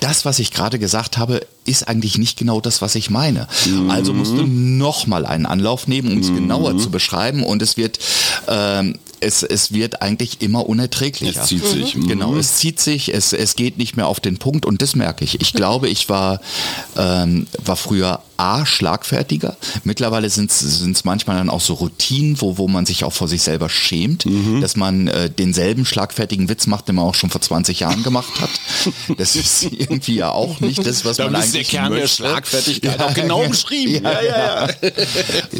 [0.00, 3.48] das, was ich gerade gesagt habe, ist eigentlich nicht genau das, was ich meine.
[3.66, 3.90] Mhm.
[3.90, 6.36] Also musst du nochmal einen Anlauf nehmen, um es mhm.
[6.36, 7.98] genauer zu beschreiben und es wird,
[8.48, 11.42] ähm, es, es wird eigentlich immer unerträglicher.
[11.42, 11.96] Es zieht sich.
[11.96, 12.08] Mhm.
[12.08, 15.24] Genau, es zieht sich, es, es geht nicht mehr auf den Punkt und das merke
[15.24, 15.40] ich.
[15.40, 16.40] Ich glaube, ich war,
[16.96, 19.56] ähm, war früher A, schlagfertiger.
[19.84, 23.42] Mittlerweile sind es manchmal dann auch so Routinen, wo, wo man sich auch vor sich
[23.42, 24.60] selber schämt, mhm.
[24.60, 28.40] dass man äh, denselben schlagfertigen Witz macht, den man auch schon vor 20 Jahren gemacht
[28.40, 28.50] hat.
[29.18, 32.00] Das ist irgendwie ja auch nicht das, was da man eigentlich der Kern möchte.
[32.02, 34.04] der Schlagfertigkeit ja, auch genau beschrieben.
[34.04, 34.74] Ja, ja, ja.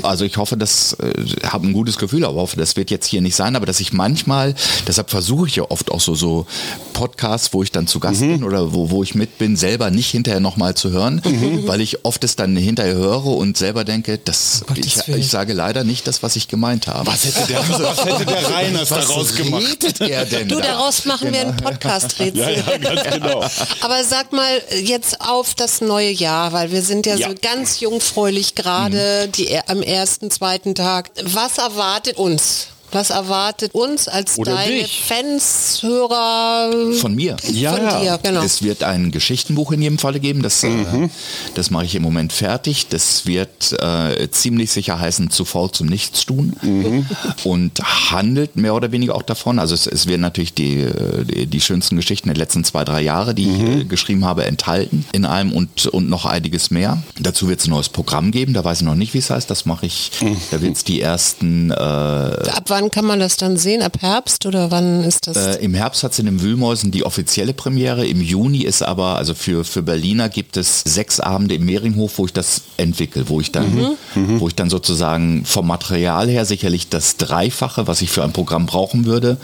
[0.02, 3.20] Also ich hoffe, das äh, habe ein gutes Gefühl, aber hoffe, das wird jetzt hier
[3.20, 4.54] nicht sein, aber dass ich manchmal,
[4.86, 6.46] deshalb versuche ich ja oft auch so, so
[6.92, 8.32] Podcasts, wo ich dann zu Gast mhm.
[8.32, 11.66] bin oder wo, wo ich mit bin, selber nicht hinterher nochmal zu hören, mhm.
[11.66, 15.52] weil ich oft es dann hinterher höre und selber denke, das, oh ich, ich, sage
[15.52, 17.06] leider nicht das, was ich gemeint habe.
[17.06, 20.00] Was hätte der, was hätte der Reiners daraus gemacht?
[20.00, 21.38] Er denn du, daraus machen genau.
[21.38, 22.40] wir einen Podcast-Rätsel.
[22.40, 23.44] Ja, ja, ganz genau.
[23.80, 27.28] Aber sag mal jetzt auf das neue Jahr, weil wir sind ja, ja.
[27.28, 29.60] so ganz jungfräulich gerade mhm.
[29.66, 31.10] am ersten, zweiten Tag.
[31.22, 32.68] Was erwartet uns?
[32.94, 35.02] Was erwartet uns als Oder deine dich.
[35.04, 36.92] Fans, Hörer?
[37.00, 37.36] Von mir.
[37.50, 38.42] Ja, von dir, genau.
[38.42, 40.42] Es wird ein Geschichtenbuch in jedem Falle geben.
[40.42, 41.04] Das, äh, mhm.
[41.04, 41.08] äh,
[41.56, 42.86] das mache ich im Moment fertig.
[42.90, 47.06] Das wird äh, ziemlich sicher heißen Zu faul zum Nichtstun mhm.
[47.42, 47.80] und
[48.12, 49.58] handelt mehr oder weniger auch davon.
[49.58, 50.86] Also es, es werden natürlich die,
[51.24, 53.72] die, die, schönsten Geschichten der letzten zwei, drei Jahre, die mhm.
[53.72, 57.02] ich äh, geschrieben habe, enthalten in einem und, und noch einiges mehr.
[57.18, 58.54] Dazu wird es ein neues Programm geben.
[58.54, 59.50] Da weiß ich noch nicht, wie es heißt.
[59.50, 60.12] Das mache ich.
[60.20, 60.36] Mhm.
[60.52, 61.72] Da wird es die ersten.
[61.72, 63.82] Äh, Ab wann wann kann man das dann sehen?
[63.82, 65.36] Ab Herbst oder wann ist das?
[65.36, 68.06] Äh, Im Herbst hat es in den Wühlmäusen die offizielle Premiere.
[68.06, 72.26] Im Juni ist aber, also für, für Berliner gibt es sechs Abende im Mehringhof, wo
[72.26, 74.40] ich das entwickle, wo ich dann, mhm.
[74.40, 78.66] wo ich dann sozusagen vom Material her sicherlich das Dreifache, was ich für ein Programm
[78.66, 79.38] brauchen würde,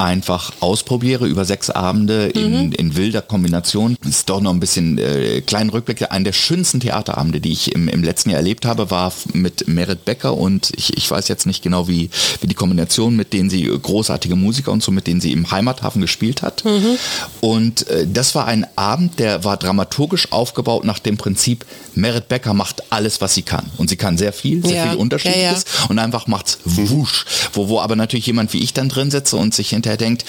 [0.00, 2.72] einfach ausprobiere über sechs Abende in, mhm.
[2.72, 3.96] in wilder Kombination.
[4.02, 6.10] Das ist doch noch ein bisschen äh, kleinen Rückblick.
[6.10, 10.06] Einer der schönsten Theaterabende, die ich im, im letzten Jahr erlebt habe, war mit Merit
[10.06, 12.08] Becker und ich, ich weiß jetzt nicht genau, wie,
[12.40, 16.02] wie die Kombination, mit denen sie großartige Musiker und so, mit denen sie im Heimathafen
[16.02, 16.62] gespielt hat.
[16.66, 16.98] Mhm.
[17.40, 22.52] Und äh, das war ein Abend, der war dramaturgisch aufgebaut nach dem Prinzip, Merit Becker
[22.52, 23.64] macht alles, was sie kann.
[23.78, 25.86] Und sie kann sehr viel, sehr Ja, viel Unterschiedliches ja, ja.
[25.88, 27.24] und einfach macht's wusch.
[27.54, 30.24] Wo, wo aber natürlich jemand wie ich dann drin sitze und sich hinterher denkt,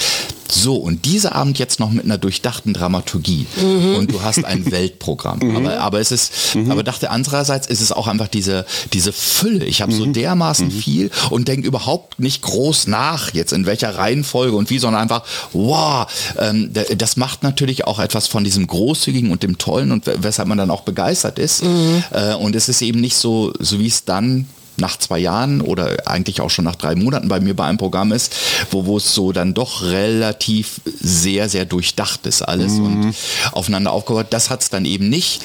[0.50, 3.46] so, und dieser Abend jetzt noch mit einer durchdachten Dramaturgie.
[3.62, 3.96] Mhm.
[3.96, 5.40] Und du hast ein Weltprogramm.
[5.56, 6.32] Aber, aber es ist,
[6.70, 9.66] aber dachte andererseits ist es auch einfach diese, diese Fülle.
[9.66, 10.14] Ich habe so Mhm.
[10.14, 15.02] dermaßen viel und denke überhaupt nicht groß nach, jetzt in welcher Reihenfolge und wie, sondern
[15.02, 16.08] einfach, wow,
[16.38, 20.48] ähm, das macht natürlich auch etwas von diesem Großzügigen und dem Tollen und we- weshalb
[20.48, 21.64] man dann auch begeistert ist.
[21.64, 22.04] Mhm.
[22.12, 24.48] Äh, und es ist eben nicht so, so wie es dann
[24.82, 28.12] nach zwei Jahren oder eigentlich auch schon nach drei Monaten bei mir bei einem Programm
[28.12, 28.36] ist,
[28.72, 33.14] wo, wo es so dann doch relativ sehr, sehr durchdacht ist alles und
[33.54, 34.28] aufeinander aufgebaut.
[34.32, 35.42] Das hat es dann eben nicht.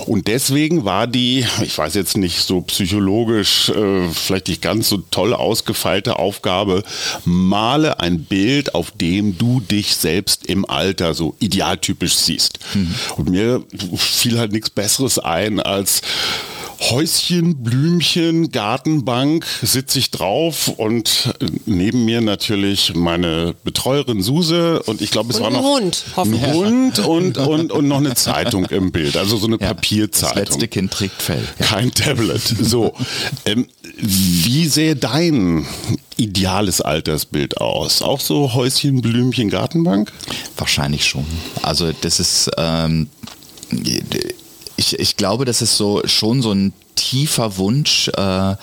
[0.05, 4.97] Und deswegen war die, ich weiß jetzt nicht so psychologisch, äh, vielleicht nicht ganz so
[4.97, 6.83] toll ausgefeilte Aufgabe,
[7.25, 12.59] male ein Bild, auf dem du dich selbst im Alter so idealtypisch siehst.
[13.15, 13.63] Und mir
[13.95, 16.03] fiel halt nichts Besseres ein als
[16.79, 21.33] Häuschen, Blümchen, Gartenbank, sitze ich drauf und
[21.65, 26.03] neben mir natürlich meine Betreuerin Suse und ich glaube, es Und war ein noch Hund,
[26.05, 26.53] ein hoffentlich.
[26.53, 30.37] Hund und, und, und noch eine Zeitung im Bild, also so eine Das Papierzeitung.
[30.43, 31.43] letzte Kind trägt Fell.
[31.59, 31.65] Ja.
[31.65, 32.41] Kein Tablet.
[32.41, 32.93] So,
[33.45, 33.67] ähm,
[33.97, 35.65] wie sähe dein
[36.17, 38.01] ideales Altersbild aus?
[38.01, 40.11] Auch so Häuschen, Blümchen, Gartenbank?
[40.57, 41.25] Wahrscheinlich schon.
[41.63, 43.07] Also das ist, ähm,
[44.77, 48.55] ich, ich glaube, das ist so schon so ein tiefer Wunsch, äh,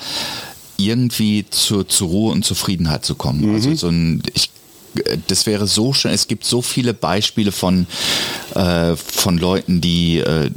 [0.77, 3.47] irgendwie zur, zur Ruhe und Zufriedenheit zu kommen.
[3.47, 3.55] Mhm.
[3.55, 4.49] Also so ein, ich,
[5.27, 6.11] das wäre so schön.
[6.11, 7.87] Es gibt so viele Beispiele von,
[8.53, 10.49] äh, von Leuten, die äh,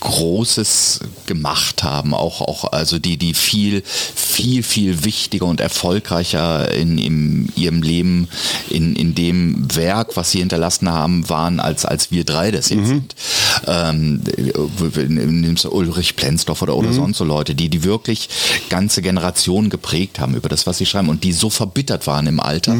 [0.00, 6.98] Großes gemacht haben, auch, auch also die, die viel, viel, viel wichtiger und erfolgreicher in,
[6.98, 8.28] in ihrem Leben,
[8.68, 12.86] in, in dem Werk, was sie hinterlassen haben, waren, als, als wir drei das jetzt
[12.86, 13.14] sind.
[13.66, 14.22] Ähm,
[15.08, 18.28] nimmst du Ulrich Plenzdorf oder, oder sonst so Leute, die, die wirklich
[18.68, 22.40] ganze Generationen geprägt haben über das, was sie schreiben und die so verbittert waren im
[22.40, 22.76] Alter,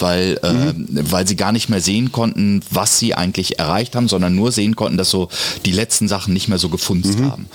[0.00, 0.53] weil, äh,
[0.90, 4.76] weil sie gar nicht mehr sehen konnten, was sie eigentlich erreicht haben, sondern nur sehen
[4.76, 5.28] konnten, dass so
[5.64, 7.46] die letzten Sachen nicht mehr so gefunzt haben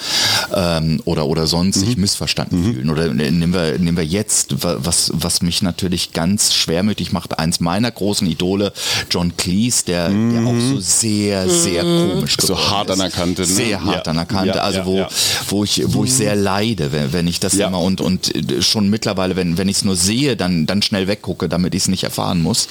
[0.53, 2.89] ähm, oder, oder sonst sich missverstanden fühlen.
[2.89, 7.59] Oder nehmen wir, nehmen wir jetzt, wa- was, was mich natürlich ganz schwermütig macht, eins
[7.59, 8.71] meiner großen Idole,
[9.09, 12.93] John Cleese, der, der auch so sehr, sehr komisch So geworden hart ist.
[12.93, 13.47] an der Kante, ne?
[13.47, 14.11] Sehr hart Ja.
[14.11, 15.07] an der Kante, Ja, also ja, wo,
[15.49, 18.31] wo ich, wo ich sehr leide, wenn, wenn ich das immer und, und
[18.61, 21.87] schon mittlerweile, wenn, wenn ich es nur sehe, dann, dann schnell weggucke, damit ich es
[21.87, 22.67] nicht erfahren muss.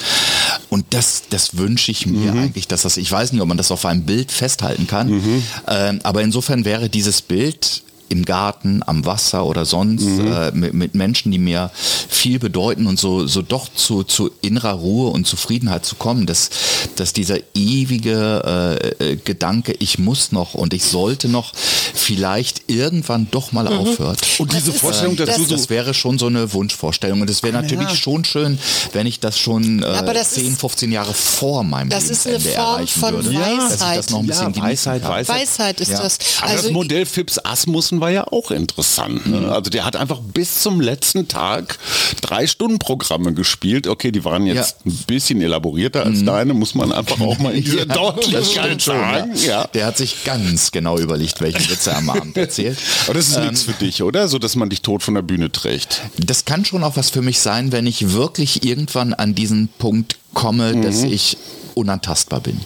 [0.70, 2.38] Und das, das wünsche ich mir Mhm.
[2.38, 5.42] eigentlich, dass das, ich weiß nicht, ob man das auf einem Bild festhalten kann, Mhm.
[5.66, 10.32] ähm, aber insofern wäre dieses Bild im Garten, am Wasser oder sonst Mhm.
[10.32, 11.70] äh, mit, mit Menschen, die mir
[12.08, 16.50] viel bedeuten und so, so doch zu, zu innerer Ruhe und Zufriedenheit zu kommen, dass,
[16.96, 21.52] dass dieser ewige äh, äh, Gedanke, ich muss noch und ich sollte noch
[21.94, 24.20] vielleicht irgendwann doch mal aufhört.
[24.38, 27.30] Und diese ist- Vorstellung, dass das- du so Das wäre schon so eine Wunschvorstellung und
[27.30, 27.94] es wäre natürlich ja.
[27.96, 28.58] schon schön,
[28.92, 32.26] wenn ich das schon äh, Aber das 10, ist- 15 Jahre vor meinem Das ist
[32.26, 33.32] eine Lebensende Form erreichen von würde.
[33.32, 33.98] Dass ich Weisheit.
[33.98, 35.02] das noch ein bisschen Ja, Weisheit.
[35.02, 35.28] Weisheit.
[35.40, 36.02] Weisheit ist Ja.
[36.02, 36.18] das.
[36.18, 39.26] Das Also Modell Phipps Asmussen Carsten war ja auch interessant.
[39.26, 39.50] Ne?
[39.50, 41.78] Also der hat einfach bis zum letzten Tag
[42.20, 43.86] drei Stunden Programme gespielt.
[43.86, 44.90] Okay, die waren jetzt Ja.
[44.92, 48.82] ein bisschen elaborierter als deine, muss man einfach auch mal in dieser Ja, Deutlichkeit stimmt
[48.82, 49.30] schon, sagen.
[49.46, 49.66] ja.
[49.68, 52.78] Der hat sich ganz genau überlegt, welche Witze er am Abend erzählt.
[53.06, 54.28] Aber das ist Ähm, nichts für dich, oder?
[54.28, 56.02] So, dass man dich tot von der Bühne trägt.
[56.18, 60.16] Das kann schon auch was für mich sein, wenn ich wirklich irgendwann an diesen Punkt
[60.34, 61.12] komme, dass Mhm.
[61.12, 61.36] ich
[61.74, 62.60] unantastbar bin.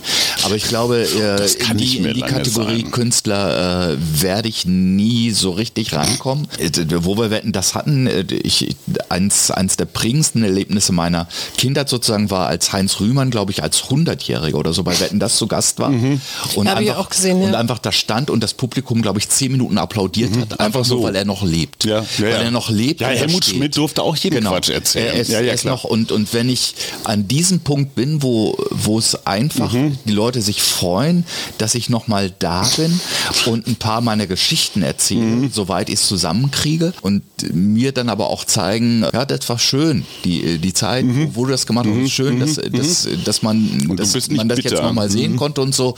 [0.45, 2.91] Aber ich glaube, äh, in die, in die Kategorie sein.
[2.91, 6.49] Künstler äh, werde ich nie so richtig rankommen.
[6.59, 6.71] Äh,
[7.05, 8.75] wo wir wetten, das hatten, äh, ich,
[9.09, 11.29] eins, eins der prägendsten Erlebnisse meiner
[11.59, 15.37] Kindheit sozusagen war, als Heinz Rühmann, glaube ich, als 100-Jähriger oder so bei Wetten, das
[15.37, 15.91] zu Gast war.
[15.91, 16.21] Mhm.
[16.55, 17.49] Und, Hab ich einfach, auch gesehen, ja.
[17.49, 20.61] und einfach da stand und das Publikum, glaube ich, zehn Minuten applaudiert hat.
[20.61, 20.85] Einfach Mhm.
[20.85, 21.03] so.
[21.03, 21.85] weil er noch lebt.
[21.85, 22.37] Ja, ja, weil ja.
[22.39, 23.01] er noch lebt.
[23.01, 23.57] Ja, Helmut steht.
[23.57, 24.51] Schmidt durfte auch jeden genau.
[24.53, 25.07] Quatsch erzählen.
[25.15, 25.75] Er ist, Ja, ja, ist klar.
[25.75, 26.75] noch und, und wenn ich
[27.05, 29.99] an diesem Punkt bin, wo, wo es einfach Mhm.
[30.05, 31.25] die Leute sich freuen,
[31.59, 32.99] dass ich noch mal da bin
[33.47, 35.51] und ein paar meiner Geschichten erzähle, Mhm.
[35.53, 37.23] soweit ich es zusammenkriege und
[37.53, 41.51] mir dann aber auch zeigen, ja, das war schön, die, die Zeit, wo, wo du
[41.51, 43.97] das gemacht hast, ist schön, dass, dass, dass man, Mhm.
[43.97, 44.83] dass bist nicht man das jetzt bitter.
[44.83, 45.37] noch mal sehen Mhm.
[45.37, 45.97] konnte und so.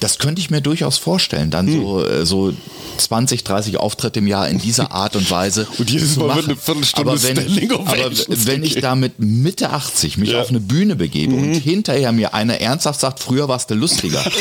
[0.00, 2.22] Das könnte ich mir durchaus vorstellen, dann so, Mhm.
[2.22, 2.52] äh, so
[2.98, 6.46] 20, 30 Auftritte im Jahr in dieser Art und Weise Und jedes zu Mal wird
[6.46, 8.10] eine Viertelstunde aber wenn, Standing aber
[8.46, 10.36] wenn ich damit Mitte 80 mich Ja.
[10.38, 10.42] Mhm.
[10.42, 14.24] auf eine Bühne begebe und hinterher mir einer ernsthaft sagt, früher warst du lustiger.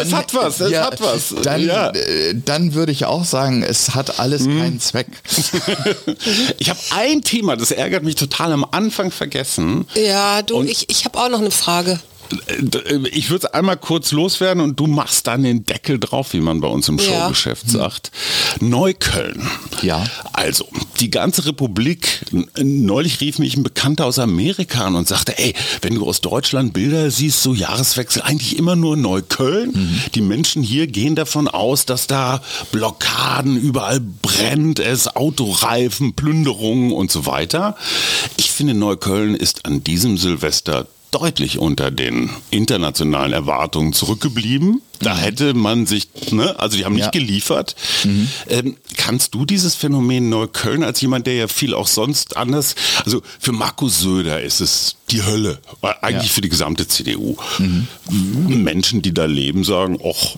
[0.00, 1.34] Es hat was, es hat was.
[1.42, 1.90] Dann, Ja.
[1.90, 4.58] äh, dann würde ich auch sagen, es hat alles Mhm.
[4.60, 5.06] keinen Zweck.
[6.58, 9.86] Ich habe ein Thema, das ärgert mich total am Anfang vergessen.
[9.94, 11.98] Ja, du, Und- ich, ich habe auch noch eine Frage.
[12.46, 16.40] Äh, Ich würde es einmal kurz loswerden und du machst dann den Deckel drauf, wie
[16.40, 17.04] man bei uns im Ja.
[17.04, 18.10] Showgeschäft sagt.
[18.60, 19.48] Neukölln.
[19.82, 20.04] Ja.
[20.32, 20.66] Also,
[21.00, 22.24] die ganze Republik,
[22.56, 26.72] neulich rief mich ein Bekannter aus Amerika an und sagte, ey, wenn du aus Deutschland
[26.72, 30.02] Bilder siehst, so Jahreswechsel, eigentlich immer nur Neukölln.
[30.14, 37.10] Die Menschen hier gehen davon aus, dass da Blockaden, überall brennt es, Autoreifen, Plünderungen und
[37.10, 37.76] so weiter.
[38.36, 44.82] Ich finde, Neukölln ist an diesem Silvester deutlich unter den internationalen Erwartungen zurückgeblieben.
[45.00, 47.10] Da hätte man sich, ne, also die haben nicht Ja.
[47.10, 47.76] geliefert.
[48.48, 53.20] Ähm, kannst du dieses Phänomen Neukölln als jemand, der ja viel auch sonst anders, also
[53.38, 56.34] für Markus Söder ist es die Hölle, äh, eigentlich Ja.
[56.34, 57.36] für die gesamte CDU.
[58.48, 60.36] Menschen, die da leben, sagen, ach,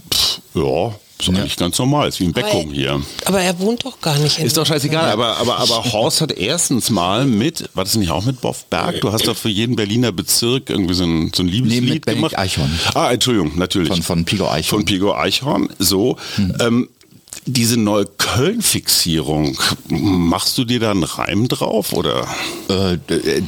[0.54, 0.94] ja,
[1.28, 3.00] ist eigentlich ganz normal, ist wie ein Beckum hier.
[3.24, 6.32] Aber er wohnt doch gar nicht in Ist doch scheißegal, aber, aber, aber Horst hat
[6.32, 9.00] erstens mal mit, war das nicht auch mit Boff Berg?
[9.00, 12.06] Du hast doch für jeden Berliner Bezirk irgendwie so ein, so ein Liebeslied mit Benedikt
[12.06, 12.38] gemacht.
[12.38, 12.78] Eichhorn.
[12.94, 13.88] Ah, Entschuldigung, natürlich.
[13.88, 14.80] Von- von Pico Eichhorn.
[14.80, 16.16] Von Pico Eichhorn, so.
[16.60, 16.88] Ähm,
[17.46, 19.56] diese Neukölln-Fixierung,
[19.88, 22.26] machst du dir da einen Reim drauf oder?
[22.68, 22.98] Äh,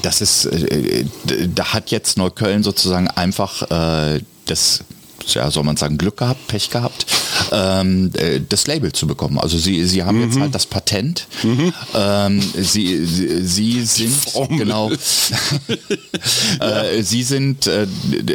[0.02, 1.04] das ist, äh,
[1.54, 4.84] da hat jetzt Neukölln sozusagen einfach äh, das,
[5.28, 7.06] ja, soll man sagen, Glück gehabt, Pech gehabt,
[7.52, 9.38] ähm, äh, das Label zu bekommen.
[9.38, 10.24] Also sie, sie haben Mhm.
[10.24, 11.26] jetzt halt das Patent.
[11.94, 14.14] Ähm, sie, sie, sie sind
[14.56, 14.90] genau.
[16.60, 17.86] äh, sie sind äh,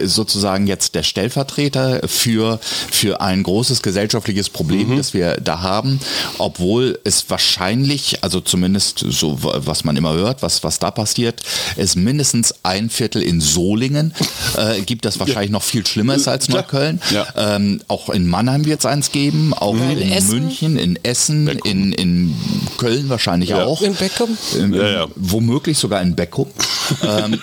[0.05, 2.59] sozusagen jetzt der Stellvertreter für
[2.91, 5.99] für ein großes gesellschaftliches Problem, das wir da haben,
[6.37, 11.41] obwohl es wahrscheinlich, also zumindest so wa- was man immer hört, was was da passiert,
[11.77, 14.13] es mindestens ein Viertel in Solingen
[14.57, 16.49] äh, gibt, das wahrscheinlich noch viel schlimmer ist als.
[16.49, 16.99] Neukölln.
[17.11, 17.27] Ja.
[17.55, 20.29] Ähm, auch in Mannheim wird es eins geben, auch In in, Essen.
[20.43, 22.35] München, in Essen, in, in
[22.77, 23.63] Köln wahrscheinlich Ja.
[23.65, 23.81] auch.
[23.81, 24.37] In Beckum?
[24.57, 25.07] Ähm, Ja, ja.
[25.15, 26.47] Womöglich sogar in Beckum.
[27.03, 27.39] ähm,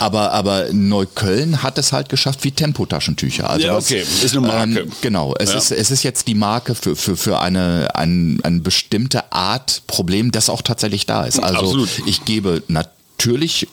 [0.00, 3.48] aber, aber Neukölln hat es halt geschafft wie Tempotaschentücher.
[3.48, 4.00] Also Ja, okay.
[4.00, 4.80] Ist eine Marke.
[4.80, 5.34] Ähm, genau.
[5.38, 5.58] Es, Ja.
[5.58, 10.32] ist, es ist jetzt die Marke für, für, für eine, ein, eine bestimmte Art Problem,
[10.32, 11.38] das auch tatsächlich da ist.
[11.38, 11.88] Also Absolut.
[12.06, 12.90] ich gebe natürlich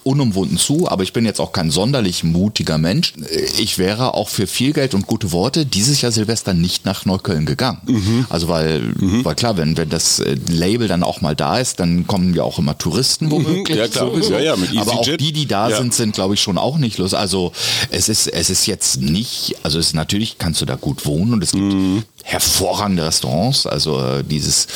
[0.03, 3.13] unumwunden zu, aber ich bin jetzt auch kein sonderlich mutiger Mensch.
[3.57, 7.45] Ich wäre auch für viel Geld und gute Worte dieses Jahr Silvester nicht nach Neukölln
[7.45, 7.79] gegangen.
[7.85, 8.25] Mhm.
[8.29, 8.93] Also weil,
[9.23, 12.43] weil klar, wenn, wenn das äh, Label dann auch mal da ist, dann kommen ja
[12.43, 13.77] auch immer Touristen womöglich.
[13.77, 13.81] Mhm.
[13.83, 14.09] Ja, klar.
[14.11, 14.33] sowieso.
[14.33, 15.77] Ja, ja, mit aber auch die, die da Ja.
[15.77, 17.13] sind, sind glaube ich schon auch nicht los.
[17.13, 17.51] Also
[17.89, 21.33] es ist, es ist jetzt nicht, also es ist natürlich kannst du da gut wohnen
[21.33, 22.03] und es gibt Mhm.
[22.29, 23.65] Hervorragende Restaurants.
[23.65, 24.67] Also äh, dieses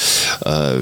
[0.46, 0.78] äh,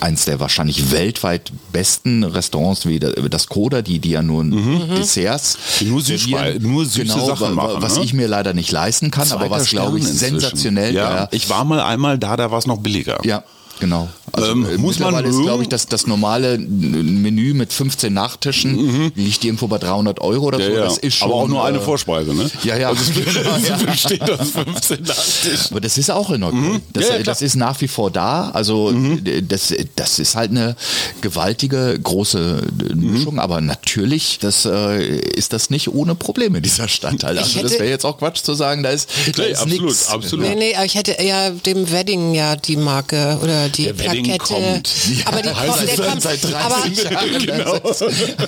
[0.00, 5.58] eins der wahrscheinlich weltweit besten Restaurants wie da- das Koda, die, die ja nur Desserts
[5.58, 5.78] Mhm.
[5.80, 6.62] Die nur servieren.
[6.62, 8.04] nur süße genau, Sachen machen, was ne?
[8.04, 11.28] ich mir leider nicht leisten kann, aber Zweiter was glaube ich Stern sensationell Ja, ja,
[11.32, 13.18] ich war mal einmal da, da war es noch billiger.
[13.24, 13.42] ja,
[13.80, 14.08] genau.
[14.32, 15.46] Also Ähm, äh, muss man mittlerweile ist, mögen?
[15.46, 20.58] glaube ich, das, das normale Menü mit 15 Nachtischen liegt irgendwo bei 300 Euro oder
[20.58, 20.64] so.
[20.64, 20.70] Mhm.
[20.72, 20.84] Ja, ja.
[20.84, 22.50] Das ist schon, Aber auch nur eine äh, Vorspeise, ne?
[22.64, 22.88] Ja, ja.
[22.88, 23.76] Also es Ja.
[23.76, 25.70] besteht aus 15 Nachtisch.
[25.70, 26.80] Aber das ist auch in Ordnung.
[26.92, 27.08] Das, Mhm.
[27.08, 27.20] Ja, ja.
[27.20, 27.24] Mhm.
[27.24, 28.50] das ist nach wie vor da.
[28.50, 28.90] Also
[29.24, 30.76] äh, das, das ist halt eine
[31.20, 33.12] gewaltige, große äh, Mhm.
[33.12, 33.38] Mischung.
[33.38, 37.22] Aber natürlich das, äh, ist das nicht ohne Probleme in dieser Stadt.
[37.24, 37.38] Halt.
[37.38, 40.08] Also das wäre jetzt auch Quatsch zu sagen, da ist, da Nee, ist absolut, nichts.
[40.08, 40.46] absolut.
[40.48, 44.54] Nee, nee, aber ich hätte eher dem Wedding ja die Marke oder die Der Plakette.
[44.54, 44.90] kommt.
[45.24, 47.38] Aber die es der kommt, seit 13 aber, Jahren.
[47.48, 47.80] Genau.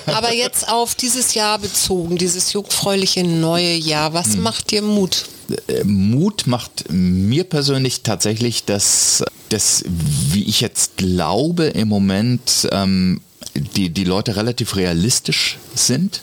[0.07, 4.41] aber jetzt auf dieses Jahr bezogen, dieses jungfräuliche neue Jahr, was Hm.
[4.41, 5.25] macht dir Mut?
[5.67, 13.21] Äh, Mut macht mir persönlich tatsächlich, dass, dass wie ich jetzt glaube, im Moment ähm,
[13.55, 16.21] die, die Leute relativ realistisch sind,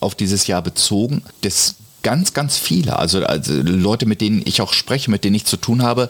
[0.00, 1.20] auf dieses Jahr bezogen.
[1.42, 5.44] Das ganz, ganz viele, also, also Leute, mit denen ich auch spreche, mit denen ich
[5.44, 6.08] zu tun habe,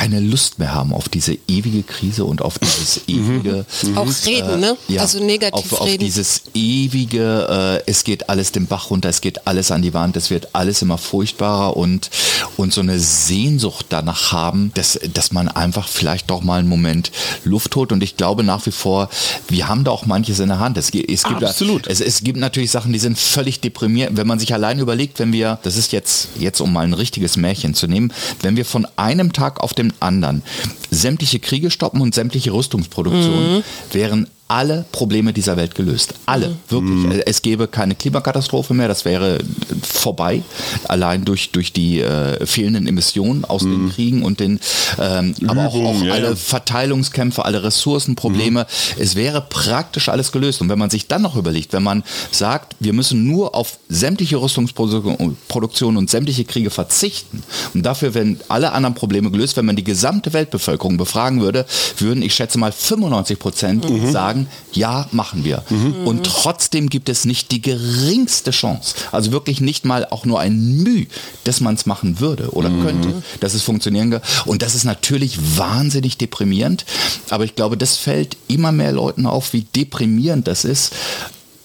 [0.00, 4.74] keine Lust mehr haben auf diese ewige Krise und auf dieses ewige Auch reden, ne?
[4.88, 6.02] ja, also negativ auf, auf reden.
[6.02, 10.16] dieses ewige, äh, es geht alles den Bach runter, es geht alles an die Wand,
[10.16, 12.08] es wird alles immer furchtbarer und,
[12.56, 17.12] und so eine Sehnsucht danach haben, dass, dass man einfach vielleicht doch mal einen Moment
[17.44, 17.92] Luft holt.
[17.92, 19.10] Und ich glaube nach wie vor,
[19.48, 20.78] wir haben da auch manches in der Hand.
[20.78, 21.86] Es, es gibt, Absolut.
[21.88, 24.16] Es, es gibt natürlich Sachen, die sind völlig deprimierend.
[24.16, 27.36] Wenn man sich allein überlegt, wenn wir, das ist jetzt, jetzt um mal ein richtiges
[27.36, 30.42] Märchen zu nehmen, wenn wir von einem Tag auf den anderen.
[30.90, 36.14] Sämtliche Kriege stoppen und sämtliche Rüstungsproduktion, wären alle Probleme dieser Welt gelöst.
[36.26, 37.22] Alle, wirklich.
[37.24, 39.38] Es gäbe keine Klimakatastrophe mehr, das wäre
[39.80, 40.42] vorbei,
[40.88, 44.58] allein durch, durch die äh, fehlenden Emissionen aus den Kriegen und den,
[44.98, 46.34] ähm, aber auch, auch ja, alle ja.
[46.36, 48.66] Verteilungskämpfe, alle Ressourcenprobleme.
[48.98, 50.60] Es wäre praktisch alles gelöst.
[50.60, 54.36] Und wenn man sich dann noch überlegt, wenn man sagt, wir müssen nur auf sämtliche
[54.36, 59.84] Rüstungsproduktion und sämtliche Kriege verzichten und dafür werden alle anderen Probleme gelöst, wenn man die
[59.84, 61.66] gesamte Weltbevölkerung befragen würde,
[61.98, 64.39] würden, ich schätze mal, 95 Prozent sagen,
[64.72, 65.64] ja, machen wir.
[66.04, 70.82] Und trotzdem gibt es nicht die geringste Chance, also wirklich nicht mal auch nur ein
[70.82, 71.06] Mühe,
[71.44, 74.22] dass man es machen würde oder könnte, dass es funktionieren kann.
[74.46, 76.84] Und das ist natürlich wahnsinnig deprimierend,
[77.30, 80.92] aber ich glaube, das fällt immer mehr Leuten auf, wie deprimierend das ist.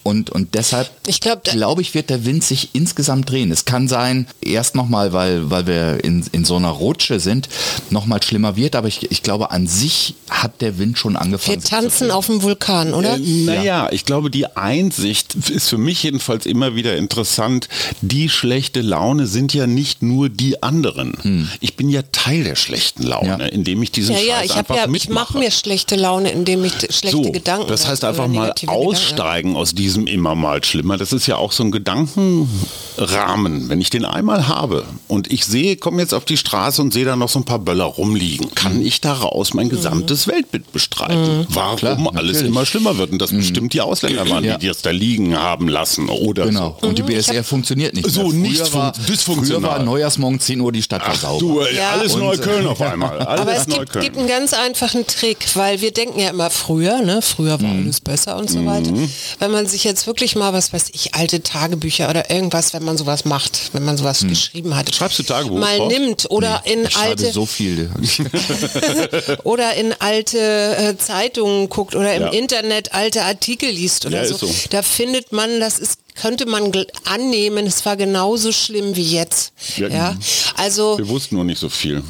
[0.05, 3.51] Und, und deshalb Ich glaub, glaube ich, wird der Wind sich insgesamt drehen.
[3.51, 7.49] Es kann sein, erst nochmal, weil, weil wir in, in so einer Rutsche sind,
[7.89, 11.59] nochmal schlimmer wird, aber ich, ich glaube, an sich hat der Wind schon angefangen.
[11.63, 13.15] Wir tanzen auf dem Vulkan, oder?
[13.15, 17.67] Äh, naja, ich glaube, die Einsicht ist für mich jedenfalls immer wieder interessant.
[18.01, 21.49] Die schlechte Laune sind ja nicht nur die anderen.
[21.61, 23.45] Ich bin ja Teil der schlechten Laune, Ja.
[23.47, 25.13] indem ich diesen Ja, ja, Scheiß ich habe einfach ja, ich mitmache.
[25.33, 28.87] mache mir schlechte Laune, indem ich schlechte so, Gedanken das heißt einfach mal negative Gedanken
[28.87, 30.97] aussteigen aus diesem immer mal schlimmer.
[30.97, 33.69] Das ist ja auch so ein Gedankenrahmen.
[33.69, 37.05] Wenn ich den einmal habe und ich sehe, komme jetzt auf die Straße und sehe
[37.05, 41.47] da noch so ein paar Böller rumliegen, kann ich daraus mein gesamtes Weltbild bestreiten.
[41.49, 44.57] Warum Klar, alles immer schlimmer wird und das bestimmt die Ausländer waren, Ja.
[44.57, 46.77] die das da liegen haben lassen oder Genau.
[46.81, 46.87] so.
[46.87, 48.09] Und die BSR funktioniert nicht.
[48.09, 48.33] So, mehr.
[48.49, 49.61] nicht früher war, fun- dysfunktional.
[49.61, 51.39] Früher war Neujahrsmorgen 10 Uhr die Stadt war Ach sauber.
[51.39, 51.91] du, ey, Ja.
[51.91, 53.19] alles Und, Neukölln auf einmal.
[53.19, 57.01] Alles Aber es gibt, gibt einen ganz einfachen Trick, weil wir denken ja immer früher,
[57.01, 57.21] ne?
[57.21, 58.91] früher war alles besser und so weiter.
[59.39, 62.97] Wenn man sich jetzt wirklich mal, was weiß ich, alte Tagebücher oder irgendwas, wenn man
[62.97, 65.97] sowas macht, wenn man sowas geschrieben hat, Schreibst du Tagebuch, mal Horst?
[65.97, 67.89] nimmt oder in Ich schreibe alte so viel.
[69.43, 70.37] oder in alte
[70.77, 72.29] äh, Zeitungen guckt oder im Ja.
[72.29, 74.49] Internet alte Artikel liest oder Ja, so, so.
[74.71, 76.71] da findet man, das ist könnte man
[77.05, 79.53] annehmen, es war genauso schlimm wie jetzt.
[79.77, 80.17] Ja, Ja,
[80.55, 82.03] also Wir wussten nur nicht so viel.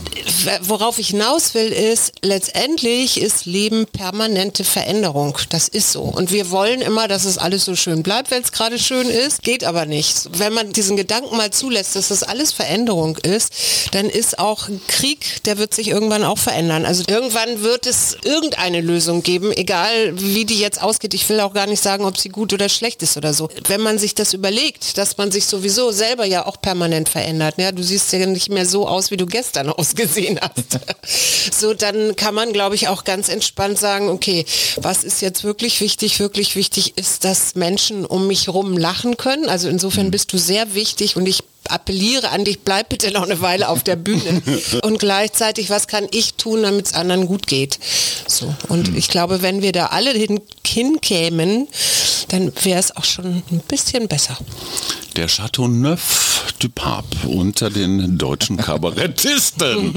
[0.61, 5.37] worauf ich hinaus will, ist, letztendlich ist Leben permanente Veränderung.
[5.49, 6.03] Das ist so.
[6.03, 9.43] Und wir wollen immer, dass es alles so schön bleibt, wenn es gerade schön ist.
[9.43, 10.29] Geht aber nicht.
[10.37, 13.51] Wenn man diesen Gedanken mal zulässt, dass das alles Veränderung ist,
[13.91, 16.85] dann ist auch ein Krieg, der wird sich irgendwann auch verändern.
[16.85, 21.13] Also irgendwann wird es irgendeine Lösung geben, egal wie die jetzt ausgeht.
[21.13, 23.49] Ich will auch gar nicht sagen, ob sie gut oder schlecht ist oder so.
[23.67, 27.55] Wenn man sich das überlegt, dass man sich sowieso selber ja auch permanent verändert.
[27.57, 30.79] Ja, du siehst ja nicht mehr so aus, wie du gestern ausgesehen hast.
[31.59, 34.45] so, dann kann man, glaube ich, auch ganz entspannt sagen, okay,
[34.77, 36.19] was ist jetzt wirklich wichtig?
[36.19, 39.49] Wirklich wichtig ist, dass Menschen um mich rum lachen können.
[39.49, 43.41] Also insofern bist du sehr wichtig und ich appelliere an dich, bleib bitte noch eine
[43.41, 44.41] Weile auf der Bühne.
[44.83, 47.79] und gleichzeitig, was kann ich tun, damit es anderen gut geht?
[48.27, 48.53] So.
[48.67, 51.67] Und ich glaube, wenn wir da alle hin, hinkämen,
[52.29, 54.37] dann wäre es auch schon ein bisschen besser.
[55.15, 59.93] Der Chateau Neuf du Pape unter den deutschen Kabarettisten.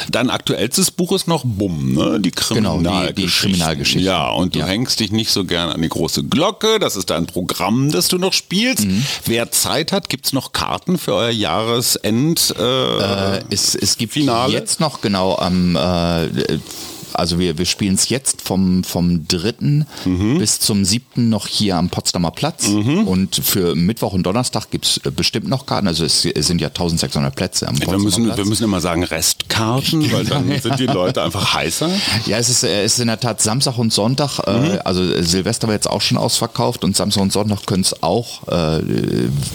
[0.10, 2.20] Dein aktuellstes Buch ist noch Bumm, ne?
[2.20, 3.26] Die Genau, die- die.
[3.26, 4.02] Kriminalgeschichten.
[4.04, 4.66] Ja, und du Ja.
[4.66, 6.78] hängst dich nicht so gern an die große Glocke.
[6.78, 8.84] Das ist dein Programm, das du noch spielst.
[8.84, 9.04] Mhm.
[9.26, 12.54] Wer Zeit hat, gibt es noch Karten für euer Jahresend.
[12.58, 12.62] Äh,
[13.36, 14.52] Äh, es, es gibt Finale?
[14.52, 16.26] jetzt noch genau am äh,
[17.14, 19.84] Also wir, wir spielen es jetzt vom, vom 3.
[20.04, 20.38] Mhm.
[20.38, 21.28] bis zum 7.
[21.28, 22.66] noch hier am Potsdamer Platz.
[22.68, 25.86] Und für Mittwoch und Donnerstag gibt es bestimmt noch Karten.
[25.88, 28.36] Also es, es sind ja 1600 Plätze am Wir Potsdamer müssen, Platz.
[28.36, 31.90] wir müssen immer sagen Restkarten, weil dann sind die Leute einfach heißer.
[32.26, 34.38] Ja, es ist, äh, es ist in der Tat Samstag und Sonntag.
[34.46, 34.78] Äh, Mhm.
[34.84, 38.46] also äh, Silvester war jetzt auch schon ausverkauft und Samstag und Sonntag können es auch,
[38.48, 38.80] äh,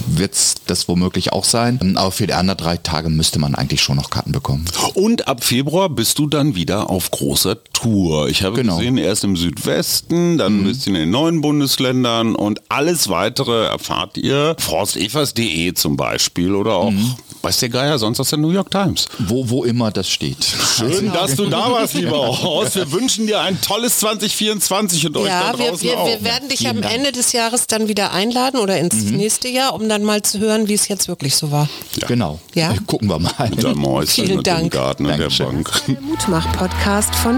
[0.08, 1.78] wird es das womöglich auch sein.
[1.82, 4.64] Ähm, Aber für die anderen drei Tage müsste man eigentlich schon noch Karten bekommen.
[4.94, 8.28] Und ab Februar bist du dann wieder auf großer Tour.
[8.28, 8.74] Ich habe Genau.
[8.74, 8.78] Mhm.
[8.78, 14.16] gesehen, erst im Südwesten, dann ein bisschen in den neuen Bundesländern und alles weitere erfahrt
[14.18, 14.56] ihr.
[14.58, 17.14] Forstevers.de zum Beispiel oder auch, Mhm.
[17.42, 19.06] weiß der Geier, sonst aus der New York Times.
[19.18, 20.44] Wo, wo immer das steht.
[20.44, 22.74] Schön, dass du da warst, lieber Horst.
[22.76, 26.06] Wir wünschen dir ein tolles 2024 und euch Ja, da wir, draußen wir, auch.
[26.08, 26.94] wir werden dich Vielen am Dank.
[26.94, 29.16] Ende des Jahres dann wieder einladen oder ins Mhm.
[29.16, 31.68] nächste Jahr, um dann mal zu hören, wie es jetzt wirklich so war.
[32.08, 32.40] Genau.
[32.54, 32.74] Ja?
[32.86, 33.32] Gucken wir mal.
[33.50, 34.72] Mit deinem Häuschen Vielen und dem Dank.
[34.72, 35.46] Garten und der Dankeschön.
[35.46, 35.70] Bank.
[36.02, 37.37] Mutmach-Podcast von